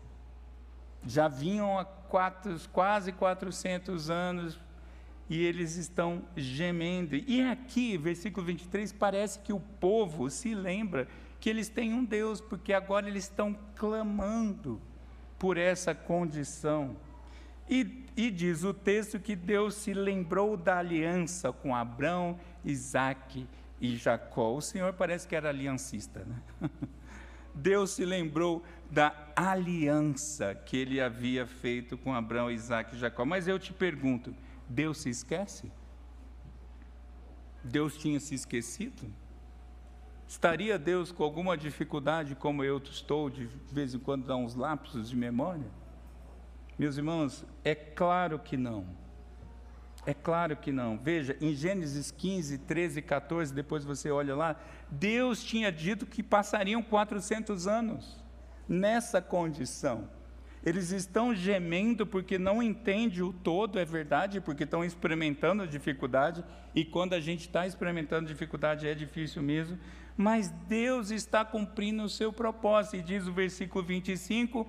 Já 1.07 1.29
vinham 1.29 1.79
há 1.79 1.85
quatro, 1.85 2.59
quase 2.73 3.13
400 3.13 4.11
anos 4.11 4.59
e 5.29 5.43
eles 5.43 5.77
estão 5.77 6.23
gemendo. 6.37 7.15
E 7.17 7.41
aqui, 7.43 7.97
versículo 7.97 8.47
23, 8.47 8.93
parece 8.93 9.39
que 9.39 9.53
o 9.53 9.61
povo 9.61 10.29
se 10.29 10.55
lembra 10.55 11.09
que 11.41 11.49
eles 11.49 11.69
têm 11.69 11.93
um 11.93 12.05
Deus, 12.05 12.41
porque 12.41 12.73
agora 12.73 13.09
eles 13.09 13.25
estão 13.25 13.57
clamando 13.77 14.81
por 15.39 15.57
essa 15.57 15.95
condição. 15.95 16.97
E, 17.69 18.05
e, 18.17 18.31
diz 18.31 18.63
o 18.63 18.75
texto 18.75 19.19
que 19.19 19.35
Deus 19.35 19.75
se 19.75 19.95
lembrou 19.95 20.57
da 20.57 20.79
aliança 20.79 21.53
com 21.53 21.75
Abraão, 21.75 22.39
Isaac 22.65 23.47
e 23.81 23.97
Jacó. 23.97 24.55
O 24.55 24.61
Senhor 24.61 24.93
parece 24.93 25.27
que 25.27 25.35
era 25.35 25.49
aliancista, 25.49 26.25
né? 26.25 26.43
Deus 27.55 27.93
se 27.93 28.05
lembrou 28.05 28.65
da 28.91 29.15
aliança 29.37 30.55
que 30.55 30.77
ele 30.77 31.01
havia 31.01 31.47
feito 31.47 31.97
com 31.97 32.13
Abraão, 32.13 32.51
Isaac 32.51 32.95
e 32.95 32.99
Jacó. 32.99 33.25
Mas 33.25 33.47
eu 33.47 33.59
te 33.59 33.73
pergunto: 33.73 34.35
Deus 34.69 34.99
se 34.99 35.09
esquece? 35.09 35.71
Deus 37.63 37.97
tinha 37.97 38.21
se 38.21 38.35
esquecido? 38.35 39.11
Estaria 40.27 40.79
Deus 40.79 41.13
com 41.13 41.23
alguma 41.23 41.57
dificuldade, 41.57 42.35
como 42.35 42.65
eu 42.65 42.79
estou, 42.79 43.29
de 43.29 43.49
vez 43.71 43.95
em 43.95 43.99
quando 43.99 44.27
dá 44.27 44.37
uns 44.37 44.55
lapsos 44.55 45.11
de 45.11 45.17
memória? 45.17 45.67
Meus 46.79 46.97
irmãos, 46.97 47.45
é 47.63 47.75
claro 47.75 48.39
que 48.39 48.57
não. 48.57 48.87
É 50.07 50.13
claro 50.13 50.57
que 50.57 50.73
não. 50.73 50.99
Veja, 50.99 51.37
em 51.41 51.55
Gênesis 51.55 52.11
15, 52.11 52.59
13 52.59 52.99
e 52.99 53.03
14, 53.03 53.55
depois 53.55 53.85
você 53.85 54.11
olha 54.11 54.35
lá, 54.35 54.57
Deus 54.91 55.43
tinha 55.43 55.71
dito 55.73 56.05
que 56.05 56.23
passariam 56.23 56.83
400 56.83 57.67
anos 57.67 58.23
nessa 58.69 59.23
condição. 59.23 60.09
Eles 60.65 60.91
estão 60.91 61.35
gemendo 61.35 62.07
porque 62.07 62.39
não 62.39 62.63
entendem 62.63 63.23
o 63.23 63.33
todo, 63.33 63.79
é 63.79 63.85
verdade, 63.85 64.41
porque 64.41 64.65
estão 64.65 64.83
experimentando 64.83 65.67
dificuldade, 65.67 66.43
e 66.75 66.85
quando 66.85 67.13
a 67.13 67.21
gente 67.21 67.43
está 67.43 67.67
experimentando 67.67 68.27
dificuldade 68.27 68.89
é 68.89 68.95
difícil 68.95 69.43
mesmo, 69.43 69.79
mas 70.17 70.51
Deus 70.69 71.11
está 71.11 71.45
cumprindo 71.45 72.05
o 72.05 72.09
seu 72.09 72.33
propósito, 72.33 72.97
e 72.97 73.03
diz 73.03 73.27
o 73.27 73.33
versículo 73.33 73.85
25: 73.85 74.67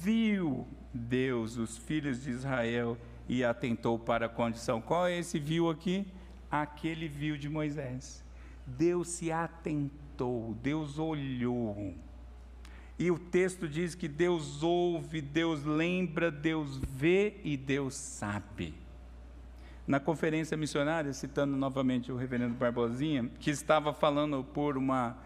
viu 0.00 0.66
Deus 0.92 1.56
os 1.56 1.76
filhos 1.76 2.22
de 2.22 2.30
Israel 2.30 2.96
e 3.28 3.44
atentou 3.44 3.98
para 3.98 4.26
a 4.26 4.28
condição. 4.28 4.80
Qual 4.80 5.06
é 5.06 5.18
esse 5.18 5.38
viu 5.38 5.70
aqui? 5.70 6.06
Aquele 6.50 7.08
viu 7.08 7.36
de 7.36 7.48
Moisés. 7.48 8.22
Deus 8.66 9.08
se 9.08 9.32
atentou, 9.32 10.54
Deus 10.62 10.98
olhou. 10.98 11.94
E 12.98 13.10
o 13.10 13.18
texto 13.18 13.66
diz 13.68 13.94
que 13.94 14.06
Deus 14.06 14.62
ouve, 14.62 15.20
Deus 15.20 15.64
lembra, 15.64 16.30
Deus 16.30 16.76
vê 16.76 17.40
e 17.42 17.56
Deus 17.56 17.94
sabe. 17.94 18.74
Na 19.86 19.98
conferência 19.98 20.56
missionária, 20.56 21.12
citando 21.12 21.56
novamente 21.56 22.12
o 22.12 22.16
reverendo 22.16 22.54
Barbosinha, 22.54 23.28
que 23.40 23.50
estava 23.50 23.92
falando 23.92 24.44
por 24.44 24.76
uma 24.76 25.16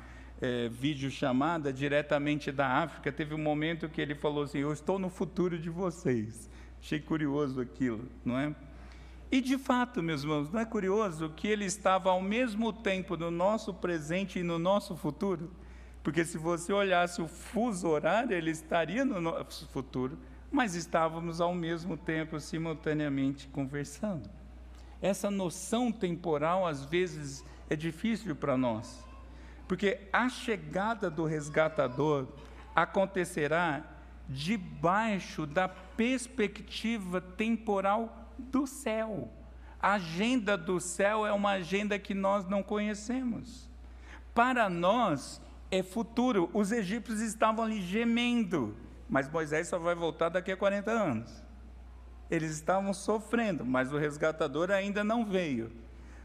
é, 0.41 0.69
videochamada 0.69 1.73
diretamente 1.73 2.51
da 2.51 2.67
África, 2.67 3.13
teve 3.13 3.35
um 3.35 3.39
momento 3.39 3.89
que 3.89 4.01
ele 4.01 4.15
falou 4.15 4.45
assim: 4.45 4.59
Eu 4.59 4.73
estou 4.73 4.99
no 4.99 5.11
futuro 5.11 5.59
de 5.59 5.69
vocês. 5.69 6.49
Achei 6.81 7.01
curioso 7.01 7.61
aquilo, 7.61 8.09
não 8.25 8.39
é? 8.39 8.55
E 9.31 9.41
de 9.41 9.59
fato, 9.59 10.03
meus 10.03 10.23
irmãos, 10.23 10.51
não 10.51 10.61
é 10.61 10.65
curioso 10.65 11.31
que 11.31 11.49
ele 11.49 11.65
estava 11.65 12.11
ao 12.11 12.23
mesmo 12.23 12.73
tempo 12.73 13.17
no 13.17 13.31
nosso 13.31 13.75
presente 13.75 14.39
e 14.39 14.43
no 14.43 14.59
nosso 14.59 14.97
futuro? 14.97 15.51
Porque 16.03 16.25
se 16.25 16.39
você 16.39 16.73
olhasse 16.73 17.21
o 17.21 17.27
fuso 17.27 17.89
horário, 17.89 18.33
ele 18.33 18.53
estaria 18.53 19.05
no 19.05 19.21
nosso 19.21 19.67
futuro, 19.67 20.17
mas 20.51 20.77
estávamos 20.77 21.41
ao 21.41 21.53
mesmo 21.53 21.97
tempo, 21.97 22.39
simultaneamente, 22.39 23.49
conversando. 23.49 24.31
Essa 25.01 25.31
noção 25.31 25.93
temporal, 25.93 26.67
às 26.67 26.85
vezes, 26.85 27.45
é 27.69 27.77
difícil 27.77 28.35
para 28.35 28.57
nós, 28.57 29.05
porque 29.69 30.01
a 30.13 30.29
chegada 30.29 31.11
do 31.11 31.25
resgatador 31.25 32.27
acontecerá 32.75 33.85
debaixo 34.29 35.47
da 35.47 35.69
perspectiva 35.69 37.21
temporal 37.21 38.33
do 38.39 38.67
céu. 38.67 39.31
A 39.81 39.95
agenda 39.95 40.57
do 40.57 40.81
céu 40.81 41.27
é 41.27 41.33
uma 41.33 41.53
agenda 41.53 41.99
que 41.99 42.15
nós 42.15 42.47
não 42.47 42.63
conhecemos. 42.63 43.69
Para 44.35 44.69
nós 44.69 45.41
é 45.71 45.83
futuro. 45.83 46.51
Os 46.53 46.73
egípcios 46.73 47.21
estavam 47.21 47.65
ali 47.65 47.81
gemendo, 47.81 48.77
mas 49.09 49.31
Moisés 49.31 49.69
só 49.69 49.79
vai 49.79 49.95
voltar 49.95 50.29
daqui 50.29 50.51
a 50.51 50.57
40 50.57 50.91
anos. 50.91 51.46
Eles 52.31 52.53
estavam 52.53 52.93
sofrendo, 52.93 53.65
mas 53.65 53.93
o 53.93 53.99
resgatador 53.99 54.71
ainda 54.71 55.05
não 55.05 55.25
veio. 55.25 55.71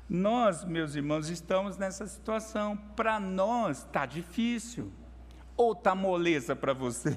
Nós, 0.10 0.66
meus 0.66 0.96
irmãos, 0.96 1.30
estamos 1.30 1.78
nessa 1.78 2.06
situação. 2.08 2.76
Para 2.96 3.20
nós 3.20 3.80
está 3.80 4.06
difícil. 4.06 4.92
Ou 5.56 5.74
está 5.74 5.94
moleza 5.94 6.56
para 6.56 6.74
você? 6.74 7.16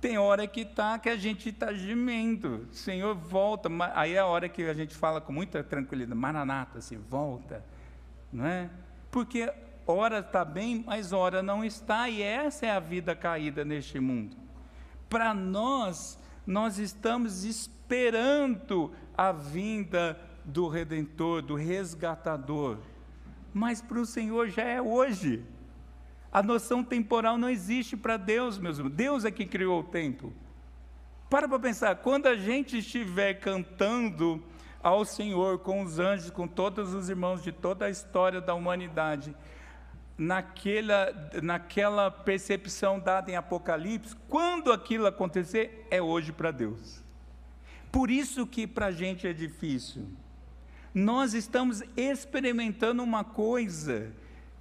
Tem 0.00 0.18
hora 0.18 0.48
que 0.48 0.64
tá 0.64 0.98
que 0.98 1.08
a 1.08 1.16
gente 1.16 1.48
está 1.48 1.72
gemendo. 1.72 2.66
Senhor, 2.72 3.14
volta. 3.14 3.68
Aí 3.94 4.14
é 4.14 4.18
a 4.18 4.26
hora 4.26 4.48
que 4.48 4.64
a 4.64 4.74
gente 4.74 4.96
fala 4.96 5.20
com 5.20 5.32
muita 5.32 5.62
tranquilidade, 5.62 6.18
Maranata, 6.18 6.78
assim, 6.78 6.98
volta. 6.98 7.64
Não 8.32 8.44
é? 8.44 8.68
Porque 9.12 9.52
hora 9.86 10.18
está 10.18 10.44
bem, 10.44 10.82
mas 10.86 11.12
hora 11.12 11.42
não 11.42 11.64
está, 11.64 12.08
e 12.08 12.20
essa 12.20 12.66
é 12.66 12.70
a 12.70 12.80
vida 12.80 13.14
caída 13.14 13.64
neste 13.64 14.00
mundo. 14.00 14.36
Para 15.08 15.32
nós, 15.32 16.18
nós 16.46 16.78
estamos 16.78 17.44
esperando 17.44 18.92
a 19.16 19.32
vinda 19.32 20.18
do 20.44 20.68
Redentor, 20.68 21.42
do 21.42 21.54
resgatador. 21.54 22.78
Mas 23.52 23.80
para 23.80 24.00
o 24.00 24.06
Senhor 24.06 24.48
já 24.48 24.62
é 24.62 24.80
hoje. 24.80 25.44
A 26.32 26.42
noção 26.42 26.82
temporal 26.82 27.36
não 27.36 27.50
existe 27.50 27.96
para 27.96 28.16
Deus, 28.16 28.58
meus 28.58 28.78
irmãos. 28.78 28.94
Deus 28.94 29.24
é 29.24 29.30
que 29.30 29.44
criou 29.44 29.80
o 29.80 29.84
tempo. 29.84 30.32
Para 31.28 31.48
para 31.48 31.58
pensar, 31.58 31.96
quando 31.96 32.26
a 32.26 32.36
gente 32.36 32.78
estiver 32.78 33.34
cantando 33.34 34.42
ao 34.82 35.04
Senhor 35.04 35.58
com 35.58 35.82
os 35.82 35.98
anjos, 35.98 36.30
com 36.30 36.48
todos 36.48 36.92
os 36.92 37.08
irmãos 37.08 37.42
de 37.42 37.52
toda 37.52 37.84
a 37.84 37.90
história 37.90 38.40
da 38.40 38.54
humanidade, 38.54 39.34
naquela, 40.16 41.30
naquela 41.42 42.10
percepção 42.10 42.98
dada 42.98 43.30
em 43.30 43.36
Apocalipse, 43.36 44.16
quando 44.28 44.72
aquilo 44.72 45.06
acontecer, 45.06 45.86
é 45.90 46.00
hoje 46.00 46.32
para 46.32 46.50
Deus. 46.50 47.02
Por 47.90 48.10
isso 48.10 48.46
que 48.46 48.66
para 48.66 48.86
a 48.86 48.92
gente 48.92 49.26
é 49.26 49.32
difícil. 49.32 50.06
Nós 50.94 51.34
estamos 51.34 51.82
experimentando 51.96 53.02
uma 53.02 53.24
coisa 53.24 54.12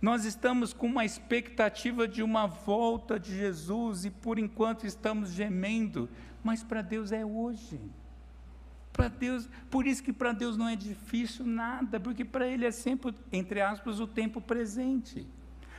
nós 0.02 0.26
estamos 0.26 0.74
com 0.74 0.88
uma 0.88 1.06
expectativa 1.06 2.08
de 2.08 2.24
uma 2.24 2.48
volta 2.48 3.20
de 3.20 3.38
Jesus 3.38 4.04
e 4.04 4.10
por 4.10 4.40
enquanto 4.40 4.88
estamos 4.88 5.30
gemendo, 5.30 6.10
mas 6.44 6.64
para 6.64 6.82
Deus 6.82 7.12
é 7.12 7.24
hoje. 7.24 7.80
Para 8.92 9.08
Deus, 9.08 9.48
por 9.70 9.86
isso 9.86 10.02
que 10.02 10.12
para 10.12 10.32
Deus 10.32 10.58
não 10.58 10.68
é 10.68 10.76
difícil 10.76 11.46
nada, 11.46 12.00
porque 12.00 12.26
para 12.26 12.48
Ele 12.48 12.66
é 12.66 12.72
sempre, 12.72 13.14
entre 13.32 13.62
aspas, 13.62 14.00
o 14.00 14.08
tempo 14.08 14.42
presente. 14.42 15.26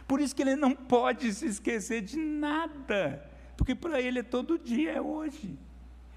Por 0.06 0.20
isso 0.20 0.34
que 0.34 0.42
Ele 0.42 0.56
não 0.56 0.74
pode 0.74 1.32
se 1.32 1.46
esquecer 1.46 2.02
de 2.02 2.16
nada, 2.16 3.24
porque 3.56 3.74
para 3.74 4.00
Ele 4.00 4.18
é 4.20 4.22
todo 4.22 4.58
dia, 4.58 4.92
é 4.92 5.00
hoje. 5.00 5.58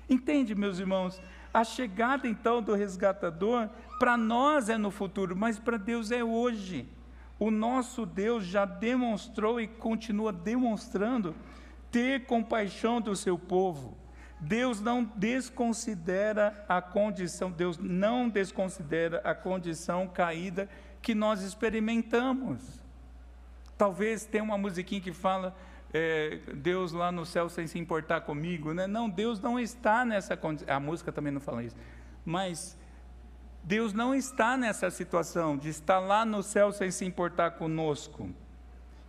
Entende, 0.09 0.53
meus 0.53 0.79
irmãos? 0.79 1.21
A 1.53 1.63
chegada 1.63 2.27
então 2.27 2.61
do 2.61 2.73
resgatador, 2.73 3.69
para 3.97 4.17
nós 4.17 4.69
é 4.69 4.77
no 4.77 4.91
futuro, 4.91 5.35
mas 5.35 5.57
para 5.57 5.77
Deus 5.77 6.11
é 6.11 6.23
hoje. 6.23 6.87
O 7.39 7.49
nosso 7.49 8.05
Deus 8.05 8.45
já 8.45 8.65
demonstrou 8.65 9.59
e 9.59 9.67
continua 9.67 10.31
demonstrando 10.31 11.35
ter 11.91 12.25
compaixão 12.25 12.99
do 12.99 13.15
seu 13.15 13.37
povo. 13.37 13.97
Deus 14.39 14.81
não 14.81 15.03
desconsidera 15.03 16.65
a 16.67 16.81
condição, 16.81 17.49
Deus 17.49 17.77
não 17.77 18.29
desconsidera 18.29 19.21
a 19.23 19.33
condição 19.33 20.07
caída 20.07 20.69
que 21.01 21.15
nós 21.15 21.41
experimentamos. 21.41 22.84
Talvez 23.77 24.25
tenha 24.25 24.43
uma 24.43 24.57
musiquinha 24.57 25.01
que 25.01 25.11
fala 25.11 25.55
é, 25.93 26.39
Deus 26.53 26.91
lá 26.91 27.11
no 27.11 27.25
céu 27.25 27.49
sem 27.49 27.67
se 27.67 27.79
importar 27.79 28.21
comigo, 28.21 28.73
né? 28.73 28.85
Não, 28.87 29.09
Deus 29.09 29.39
não 29.39 29.59
está 29.59 30.03
nessa 30.03 30.35
condição. 30.35 30.75
A 30.75 30.79
música 30.79 31.11
também 31.11 31.31
não 31.31 31.41
fala 31.41 31.63
isso. 31.63 31.75
Mas 32.25 32.77
Deus 33.63 33.93
não 33.93 34.13
está 34.13 34.57
nessa 34.57 34.91
situação 34.91 35.57
de 35.57 35.69
estar 35.69 35.99
lá 35.99 36.25
no 36.25 36.43
céu 36.43 36.71
sem 36.71 36.91
se 36.91 37.05
importar 37.05 37.51
conosco. 37.51 38.29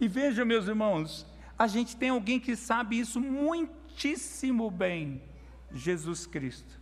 E 0.00 0.08
veja, 0.08 0.44
meus 0.44 0.68
irmãos, 0.68 1.26
a 1.58 1.66
gente 1.66 1.96
tem 1.96 2.10
alguém 2.10 2.38
que 2.38 2.54
sabe 2.54 2.98
isso 2.98 3.20
muitíssimo 3.20 4.70
bem: 4.70 5.22
Jesus 5.72 6.26
Cristo. 6.26 6.80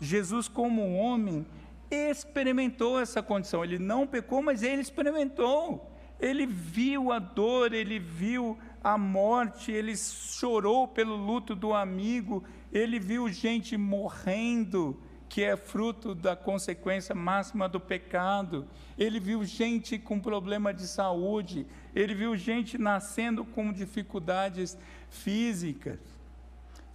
Jesus, 0.00 0.48
como 0.48 0.94
homem, 0.96 1.46
experimentou 1.90 3.00
essa 3.00 3.22
condição. 3.22 3.64
Ele 3.64 3.78
não 3.78 4.06
pecou, 4.06 4.42
mas 4.42 4.62
ele 4.62 4.82
experimentou. 4.82 5.93
Ele 6.24 6.46
viu 6.46 7.12
a 7.12 7.18
dor, 7.18 7.74
ele 7.74 7.98
viu 7.98 8.56
a 8.82 8.96
morte, 8.96 9.70
ele 9.70 9.94
chorou 9.94 10.88
pelo 10.88 11.16
luto 11.16 11.54
do 11.54 11.74
amigo, 11.74 12.42
ele 12.72 12.98
viu 12.98 13.28
gente 13.28 13.76
morrendo, 13.76 14.98
que 15.28 15.44
é 15.44 15.54
fruto 15.54 16.14
da 16.14 16.34
consequência 16.34 17.14
máxima 17.14 17.68
do 17.68 17.78
pecado. 17.78 18.66
Ele 18.96 19.20
viu 19.20 19.44
gente 19.44 19.98
com 19.98 20.18
problema 20.18 20.72
de 20.72 20.86
saúde, 20.86 21.66
ele 21.94 22.14
viu 22.14 22.34
gente 22.34 22.78
nascendo 22.78 23.44
com 23.44 23.70
dificuldades 23.70 24.78
físicas. 25.10 25.98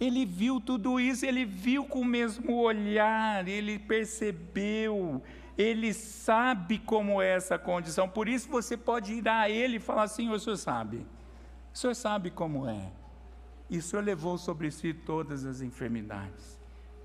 Ele 0.00 0.26
viu 0.26 0.60
tudo 0.60 0.98
isso, 0.98 1.24
ele 1.24 1.44
viu 1.44 1.84
com 1.84 2.00
o 2.00 2.04
mesmo 2.04 2.56
olhar, 2.56 3.46
ele 3.46 3.78
percebeu, 3.78 5.22
ele 5.60 5.92
sabe 5.92 6.78
como 6.78 7.20
é 7.20 7.36
essa 7.36 7.58
condição. 7.58 8.08
Por 8.08 8.28
isso 8.28 8.48
você 8.48 8.76
pode 8.78 9.12
ir 9.12 9.28
a 9.28 9.50
ele 9.50 9.76
e 9.76 9.80
falar 9.80 10.04
assim: 10.04 10.30
o 10.30 10.38
senhor 10.38 10.56
sabe, 10.56 11.06
o 11.72 11.78
senhor 11.78 11.94
sabe 11.94 12.30
como 12.30 12.66
é. 12.66 12.90
E 13.68 13.78
o 13.78 13.82
senhor 13.82 14.02
levou 14.02 14.38
sobre 14.38 14.70
si 14.70 14.94
todas 14.94 15.44
as 15.44 15.60
enfermidades. 15.60 16.58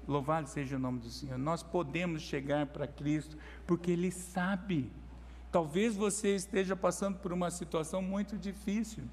Louvado 0.07 0.47
seja 0.47 0.77
o 0.77 0.79
nome 0.79 0.99
do 0.99 1.09
Senhor. 1.09 1.37
Nós 1.37 1.61
podemos 1.61 2.21
chegar 2.21 2.65
para 2.67 2.87
Cristo 2.87 3.37
porque 3.67 3.91
Ele 3.91 4.11
sabe. 4.11 4.91
Talvez 5.51 5.95
você 5.95 6.35
esteja 6.35 6.75
passando 6.75 7.19
por 7.19 7.33
uma 7.33 7.51
situação 7.51 8.01
muito 8.01 8.37
difícil. 8.37 9.03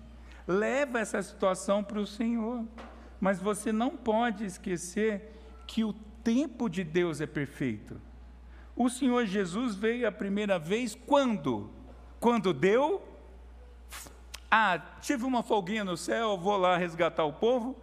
Leva 0.47 1.01
essa 1.01 1.23
situação 1.23 1.83
para 1.83 1.99
o 1.99 2.07
Senhor. 2.07 2.67
Mas 3.21 3.41
você 3.41 3.73
não 3.73 3.97
pode 3.97 4.45
esquecer 4.45 5.33
que 5.67 5.85
o 5.85 5.93
tempo 6.23 6.69
de 6.69 6.85
Deus 6.85 7.21
é 7.21 7.27
perfeito. 7.27 8.01
O 8.77 8.89
Senhor 8.89 9.27
Jesus 9.27 9.75
veio 9.75 10.09
a 10.09 10.13
primeira 10.13 10.59
vez 10.59 10.95
quando? 10.95 11.71
Quando 12.19 12.53
deu. 12.53 13.03
Ah, 14.51 14.79
tive 15.01 15.25
uma 15.25 15.43
folguinha 15.43 15.85
no 15.85 15.97
céu, 15.97 16.37
vou 16.39 16.57
lá 16.57 16.77
resgatar 16.77 17.25
o 17.25 17.33
povo. 17.33 17.77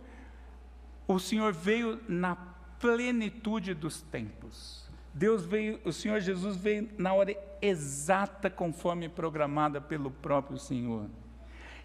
O 1.07 1.19
Senhor 1.19 1.51
veio 1.53 1.99
na 2.07 2.35
plenitude 2.79 3.73
dos 3.73 4.01
tempos. 4.01 4.87
Deus 5.13 5.43
veio, 5.43 5.79
o 5.83 5.91
Senhor 5.91 6.19
Jesus 6.19 6.55
veio 6.55 6.89
na 6.97 7.13
hora 7.13 7.35
exata 7.61 8.49
conforme 8.49 9.09
programada 9.09 9.81
pelo 9.81 10.11
próprio 10.11 10.57
Senhor 10.57 11.09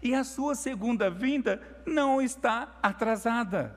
e 0.05 0.13
a 0.13 0.23
sua 0.23 0.53
segunda 0.53 1.09
vinda 1.09 1.59
não 1.83 2.21
está 2.21 2.77
atrasada. 2.81 3.75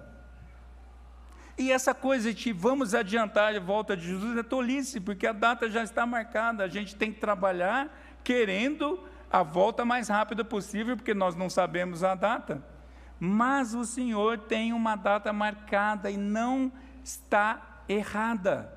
E 1.58 1.72
essa 1.72 1.92
coisa 1.92 2.32
de 2.32 2.52
vamos 2.52 2.94
adiantar 2.94 3.54
a 3.54 3.60
volta 3.60 3.96
de 3.96 4.06
Jesus 4.06 4.38
é 4.38 4.42
tolice, 4.42 5.00
porque 5.00 5.26
a 5.26 5.32
data 5.32 5.68
já 5.68 5.82
está 5.82 6.06
marcada, 6.06 6.62
a 6.62 6.68
gente 6.68 6.94
tem 6.94 7.12
que 7.12 7.18
trabalhar 7.18 7.92
querendo 8.22 9.00
a 9.30 9.42
volta 9.42 9.84
mais 9.84 10.08
rápida 10.08 10.44
possível, 10.44 10.96
porque 10.96 11.12
nós 11.12 11.34
não 11.34 11.50
sabemos 11.50 12.04
a 12.04 12.14
data. 12.14 12.62
Mas 13.18 13.74
o 13.74 13.84
Senhor 13.84 14.38
tem 14.38 14.72
uma 14.72 14.94
data 14.94 15.32
marcada 15.32 16.10
e 16.10 16.16
não 16.16 16.70
está 17.02 17.82
errada. 17.88 18.72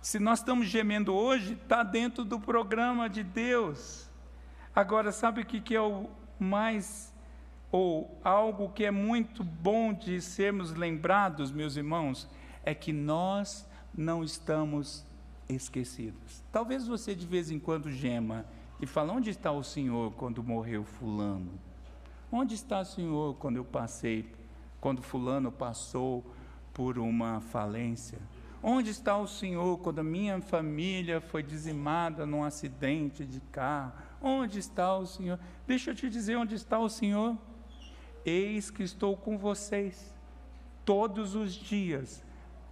Se 0.00 0.18
nós 0.18 0.38
estamos 0.38 0.66
gemendo 0.66 1.14
hoje, 1.14 1.52
está 1.52 1.82
dentro 1.82 2.24
do 2.24 2.40
programa 2.40 3.08
de 3.08 3.22
Deus. 3.22 4.08
Agora, 4.74 5.12
sabe 5.12 5.42
o 5.42 5.44
que, 5.44 5.74
é 5.74 5.80
o 5.80 6.08
mais, 6.38 7.09
ou 7.72 8.18
algo 8.24 8.70
que 8.70 8.84
é 8.84 8.90
muito 8.90 9.44
bom 9.44 9.92
de 9.92 10.20
sermos 10.20 10.72
lembrados, 10.72 11.52
meus 11.52 11.76
irmãos, 11.76 12.28
é 12.64 12.74
que 12.74 12.92
nós 12.92 13.68
não 13.96 14.24
estamos 14.24 15.04
esquecidos. 15.48 16.42
Talvez 16.50 16.86
você 16.86 17.14
de 17.14 17.26
vez 17.26 17.50
em 17.50 17.58
quando 17.58 17.90
gema 17.90 18.44
e 18.80 18.86
fala: 18.86 19.12
onde 19.12 19.30
está 19.30 19.52
o 19.52 19.62
Senhor 19.62 20.12
quando 20.12 20.42
morreu 20.42 20.84
Fulano? 20.84 21.52
Onde 22.32 22.54
está 22.54 22.80
o 22.80 22.84
Senhor 22.84 23.34
quando 23.36 23.56
eu 23.56 23.64
passei, 23.64 24.32
quando 24.80 25.02
Fulano 25.02 25.50
passou 25.50 26.24
por 26.72 26.98
uma 26.98 27.40
falência? 27.40 28.18
Onde 28.62 28.90
está 28.90 29.16
o 29.16 29.26
Senhor 29.26 29.78
quando 29.78 30.00
a 30.00 30.04
minha 30.04 30.40
família 30.40 31.20
foi 31.20 31.42
dizimada 31.42 32.26
num 32.26 32.44
acidente 32.44 33.24
de 33.24 33.40
carro? 33.40 33.92
Onde 34.20 34.58
está 34.58 34.96
o 34.96 35.06
Senhor? 35.06 35.38
Deixa 35.66 35.90
eu 35.90 35.94
te 35.94 36.10
dizer 36.10 36.36
onde 36.36 36.54
está 36.54 36.78
o 36.78 36.88
Senhor. 36.88 37.36
Eis 38.24 38.70
que 38.70 38.82
estou 38.82 39.16
com 39.16 39.38
vocês 39.38 40.14
todos 40.84 41.34
os 41.34 41.52
dias 41.52 42.22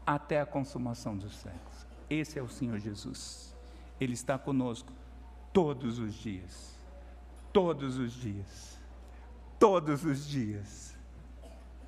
até 0.07 0.41
a 0.41 0.47
consumação 0.47 1.17
dos 1.17 1.37
séculos. 1.37 1.87
Esse 2.09 2.39
é 2.39 2.43
o 2.43 2.49
Senhor 2.49 2.79
Jesus. 2.79 3.55
Ele 4.01 4.15
está 4.15 4.39
conosco 4.39 4.93
todos 5.53 5.99
os 5.99 6.15
dias. 6.15 6.79
Todos 7.53 7.99
os 7.99 8.13
dias. 8.13 8.79
Todos 9.59 10.05
os 10.05 10.27
dias. 10.27 10.97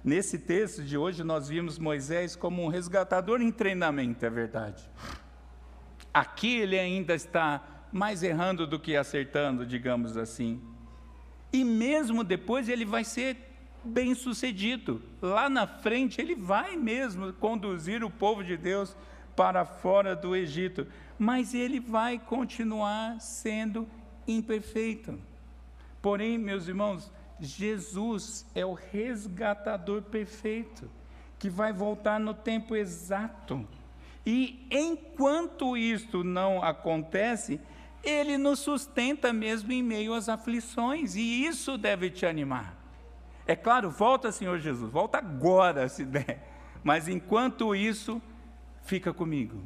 Nesse 0.03 0.39
texto 0.39 0.83
de 0.83 0.97
hoje, 0.97 1.23
nós 1.23 1.49
vimos 1.49 1.79
Moisés 1.79 2.35
como 2.35 2.65
um 2.65 2.69
resgatador 2.69 3.43
em 3.43 3.53
treinamento, 3.53 4.25
é 4.25 4.31
verdade. 4.31 4.83
Aqui 6.13 6.57
ele 6.59 6.79
ainda 6.79 7.15
está 7.15 7.63
mais 7.93 8.23
errando 8.23 8.67
do 8.67 8.81
que 8.81 8.97
acertando, 8.97 9.67
digamos 9.67 10.17
assim. 10.17 10.61
E 11.53 11.65
mesmo 11.65 12.25
depois 12.25 12.69
ele 12.69 12.85
vai 12.85 13.05
ser 13.05 13.50
bem 13.85 14.15
sucedido. 14.15 15.03
Lá 15.21 15.49
na 15.49 15.67
frente 15.67 16.21
ele 16.21 16.35
vai 16.35 16.77
mesmo 16.77 17.33
conduzir 17.35 18.05
o 18.05 18.11
povo 18.11 18.43
de 18.45 18.57
Deus 18.57 18.97
para 19.35 19.65
fora 19.65 20.15
do 20.15 20.35
Egito, 20.37 20.87
mas 21.19 21.55
ele 21.55 21.81
vai 21.81 22.19
continuar 22.19 23.21
sendo 23.21 23.89
imperfeito. 24.27 25.19
Porém, 26.03 26.39
meus 26.39 26.69
irmãos, 26.69 27.11
Jesus 27.39 28.47
é 28.55 28.65
o 28.65 28.75
resgatador 28.75 30.03
perfeito, 30.03 30.91
que 31.39 31.49
vai 31.49 31.73
voltar 31.73 32.21
no 32.21 32.35
tempo 32.35 32.77
exato. 32.77 33.67
E 34.25 34.67
enquanto 34.71 35.77
isto 35.77 36.23
não 36.23 36.63
acontece, 36.63 37.61
ele 38.03 38.37
nos 38.37 38.59
sustenta 38.61 39.33
mesmo 39.33 39.73
em 39.73 39.83
meio 39.83 40.15
às 40.15 40.29
aflições, 40.29 41.15
e 41.17 41.45
isso 41.45 41.77
deve 41.77 42.11
te 42.11 42.27
animar. 42.27 42.80
É 43.51 43.57
claro, 43.57 43.91
volta, 43.91 44.31
Senhor 44.31 44.59
Jesus, 44.59 44.93
volta 44.93 45.19
agora, 45.19 45.89
se 45.89 46.05
der. 46.05 46.39
Mas 46.85 47.09
enquanto 47.09 47.75
isso, 47.75 48.23
fica 48.83 49.13
comigo. 49.13 49.61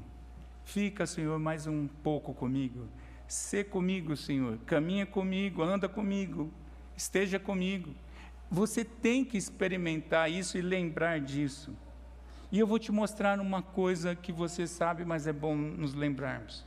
Fica, 0.65 1.05
Senhor, 1.05 1.39
mais 1.39 1.67
um 1.67 1.87
pouco 1.87 2.33
comigo. 2.33 2.89
Sê 3.29 3.63
comigo, 3.63 4.17
Senhor. 4.17 4.59
Caminha 4.65 5.05
comigo, 5.05 5.63
anda 5.63 5.89
comigo 5.89 6.51
esteja 6.97 7.39
comigo. 7.39 7.95
Você 8.51 8.85
tem 8.85 9.25
que 9.25 9.37
experimentar 9.37 10.31
isso 10.31 10.57
e 10.57 10.63
lembrar 10.63 11.21
disso. 11.21 11.77
E 12.53 12.59
eu 12.59 12.67
vou 12.67 12.79
te 12.79 12.93
mostrar 12.93 13.41
uma 13.41 13.63
coisa 13.63 14.15
que 14.15 14.33
você 14.33 14.67
sabe, 14.67 15.05
mas 15.05 15.27
é 15.27 15.33
bom 15.33 15.57
nos 15.57 15.95
lembrarmos. 15.95 16.65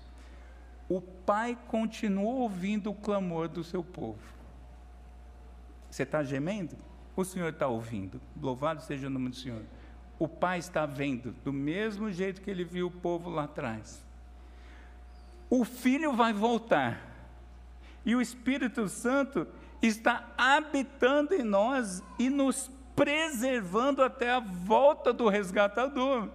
O 0.90 1.02
Pai 1.02 1.58
continua 1.68 2.34
ouvindo 2.34 2.90
o 2.90 2.96
clamor 2.96 3.48
do 3.48 3.64
seu 3.64 3.84
povo. 3.84 4.20
Você 5.90 6.04
está 6.04 6.24
gemendo? 6.24 6.76
O 7.18 7.26
Senhor 7.26 7.50
está 7.50 7.68
ouvindo. 7.68 8.22
Louvado 8.40 8.80
seja 8.84 9.08
o 9.08 9.10
nome 9.10 9.30
do 9.30 9.36
Senhor. 9.36 9.64
O 10.20 10.28
Pai 10.28 10.60
está 10.60 10.86
vendo, 10.86 11.32
do 11.44 11.52
mesmo 11.52 12.12
jeito 12.12 12.42
que 12.42 12.50
ele 12.50 12.64
viu 12.64 12.88
o 12.88 12.92
povo 12.92 13.28
lá 13.32 13.46
atrás. 13.46 14.06
O 15.50 15.66
Filho 15.66 16.14
vai 16.14 16.32
voltar. 16.32 17.02
E 18.06 18.16
o 18.16 18.22
Espírito 18.22 18.88
Santo 18.88 19.48
está 19.82 20.32
habitando 20.38 21.34
em 21.34 21.44
nós 21.44 22.04
e 22.20 22.30
nos 22.30 22.70
preservando 22.96 24.04
até 24.04 24.32
a 24.32 24.40
volta 24.40 25.12
do 25.12 25.28
resgatador. 25.28 26.30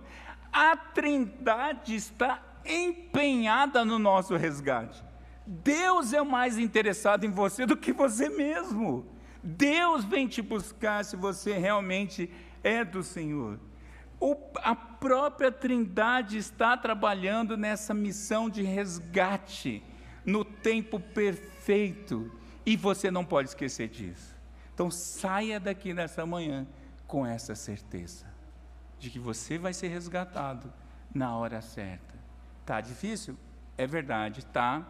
A 0.52 0.76
Trindade 0.76 1.94
está 1.94 2.42
empenhada 2.66 3.84
no 3.84 4.00
nosso 4.00 4.36
resgate. 4.36 5.00
Deus 5.46 6.12
é 6.12 6.22
mais 6.22 6.58
interessado 6.58 7.24
em 7.24 7.30
você 7.30 7.66
do 7.66 7.76
que 7.76 7.92
você 7.92 8.28
mesmo. 8.28 9.06
Deus 9.42 10.04
vem 10.04 10.28
te 10.28 10.40
buscar 10.40 11.04
se 11.04 11.16
você 11.16 11.58
realmente 11.58 12.30
é 12.62 12.84
do 12.84 13.02
Senhor. 13.02 13.58
O, 14.20 14.36
a 14.62 14.74
própria 14.74 15.50
Trindade 15.50 16.38
está 16.38 16.76
trabalhando 16.76 17.56
nessa 17.56 17.92
missão 17.92 18.48
de 18.48 18.62
resgate 18.62 19.82
no 20.24 20.44
tempo 20.44 21.00
perfeito. 21.00 22.30
E 22.64 22.76
você 22.76 23.10
não 23.10 23.24
pode 23.24 23.48
esquecer 23.48 23.88
disso. 23.88 24.36
Então 24.72 24.90
saia 24.90 25.58
daqui 25.58 25.92
nessa 25.92 26.24
manhã 26.24 26.66
com 27.06 27.26
essa 27.26 27.54
certeza 27.54 28.26
de 28.98 29.10
que 29.10 29.18
você 29.18 29.58
vai 29.58 29.74
ser 29.74 29.88
resgatado 29.88 30.72
na 31.12 31.36
hora 31.36 31.60
certa. 31.60 32.14
Tá 32.64 32.80
difícil? 32.80 33.36
É 33.76 33.86
verdade, 33.86 34.46
tá. 34.46 34.86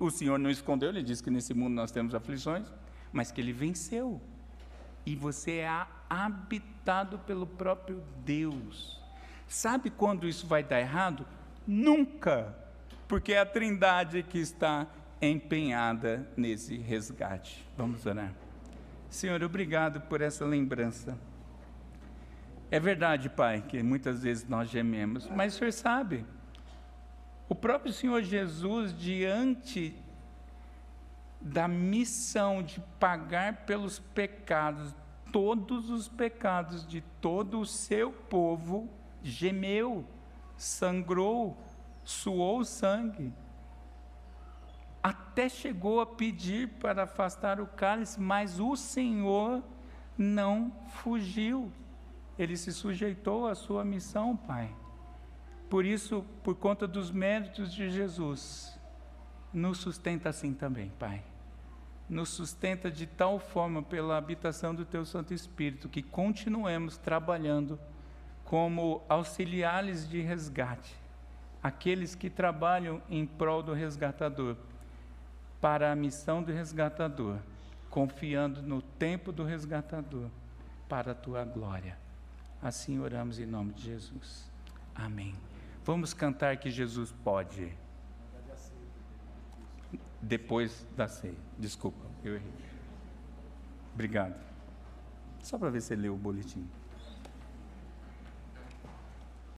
O 0.00 0.10
Senhor 0.10 0.38
não 0.38 0.50
escondeu, 0.50 0.88
ele 0.88 1.02
disse 1.02 1.22
que 1.22 1.30
nesse 1.30 1.52
mundo 1.52 1.74
nós 1.74 1.92
temos 1.92 2.14
aflições, 2.14 2.72
mas 3.12 3.30
que 3.30 3.40
ele 3.40 3.52
venceu. 3.52 4.20
E 5.04 5.14
você 5.14 5.58
é 5.58 5.86
habitado 6.08 7.18
pelo 7.20 7.46
próprio 7.46 8.02
Deus. 8.24 9.00
Sabe 9.48 9.90
quando 9.90 10.28
isso 10.28 10.46
vai 10.46 10.62
dar 10.62 10.80
errado? 10.80 11.26
Nunca, 11.66 12.56
porque 13.06 13.32
é 13.32 13.40
a 13.40 13.46
Trindade 13.46 14.22
que 14.22 14.38
está 14.38 14.86
empenhada 15.20 16.28
nesse 16.36 16.76
resgate. 16.76 17.66
Vamos 17.76 18.06
orar. 18.06 18.32
Senhor, 19.08 19.42
obrigado 19.42 20.00
por 20.00 20.20
essa 20.20 20.44
lembrança. 20.44 21.18
É 22.70 22.80
verdade, 22.80 23.28
Pai, 23.28 23.62
que 23.68 23.82
muitas 23.82 24.22
vezes 24.22 24.48
nós 24.48 24.70
gememos, 24.70 25.28
mas 25.28 25.54
o 25.54 25.58
Senhor 25.58 25.72
sabe. 25.72 26.24
O 27.46 27.54
próprio 27.54 27.92
Senhor 27.92 28.22
Jesus, 28.22 28.96
diante 28.98 29.94
da 31.42 31.66
missão 31.66 32.62
de 32.62 32.80
pagar 33.00 33.64
pelos 33.66 33.98
pecados, 33.98 34.94
todos 35.32 35.90
os 35.90 36.08
pecados 36.08 36.86
de 36.86 37.00
todo 37.20 37.60
o 37.60 37.66
seu 37.66 38.12
povo, 38.12 38.88
gemeu, 39.22 40.06
sangrou, 40.56 41.56
suou 42.04 42.64
sangue. 42.64 43.32
Até 45.02 45.48
chegou 45.48 46.00
a 46.00 46.06
pedir 46.06 46.68
para 46.78 47.02
afastar 47.02 47.60
o 47.60 47.66
cálice, 47.66 48.20
mas 48.20 48.60
o 48.60 48.76
Senhor 48.76 49.62
não 50.16 50.70
fugiu. 51.02 51.72
Ele 52.38 52.56
se 52.56 52.72
sujeitou 52.72 53.48
à 53.48 53.54
sua 53.56 53.84
missão, 53.84 54.36
Pai. 54.36 54.72
Por 55.68 55.84
isso, 55.84 56.24
por 56.44 56.54
conta 56.54 56.86
dos 56.86 57.10
méritos 57.10 57.72
de 57.72 57.90
Jesus, 57.90 58.78
nos 59.52 59.78
sustenta 59.78 60.28
assim 60.28 60.54
também, 60.54 60.90
Pai. 60.98 61.31
Nos 62.12 62.28
sustenta 62.28 62.90
de 62.90 63.06
tal 63.06 63.38
forma 63.38 63.82
pela 63.82 64.18
habitação 64.18 64.74
do 64.74 64.84
Teu 64.84 65.02
Santo 65.02 65.32
Espírito 65.32 65.88
que 65.88 66.02
continuemos 66.02 66.98
trabalhando 66.98 67.80
como 68.44 69.02
auxiliares 69.08 70.06
de 70.06 70.20
resgate, 70.20 70.94
aqueles 71.62 72.14
que 72.14 72.28
trabalham 72.28 73.00
em 73.08 73.24
prol 73.24 73.62
do 73.62 73.72
resgatador, 73.72 74.58
para 75.58 75.90
a 75.90 75.96
missão 75.96 76.42
do 76.42 76.52
resgatador, 76.52 77.38
confiando 77.88 78.60
no 78.60 78.82
tempo 78.82 79.32
do 79.32 79.42
resgatador, 79.42 80.28
para 80.90 81.12
a 81.12 81.14
tua 81.14 81.46
glória. 81.46 81.96
Assim 82.60 83.00
oramos 83.00 83.38
em 83.38 83.46
nome 83.46 83.72
de 83.72 83.84
Jesus. 83.84 84.50
Amém. 84.94 85.34
Vamos 85.82 86.12
cantar 86.12 86.58
que 86.58 86.70
Jesus 86.70 87.10
pode. 87.24 87.72
Depois 90.22 90.86
da 90.96 91.08
ceia. 91.08 91.34
Desculpa, 91.58 92.06
eu 92.24 92.36
errei. 92.36 92.52
Obrigado. 93.92 94.40
Só 95.42 95.58
para 95.58 95.68
ver 95.70 95.80
se 95.80 95.88
você 95.88 95.96
leu 95.96 96.14
o 96.14 96.16
boletim. 96.16 96.66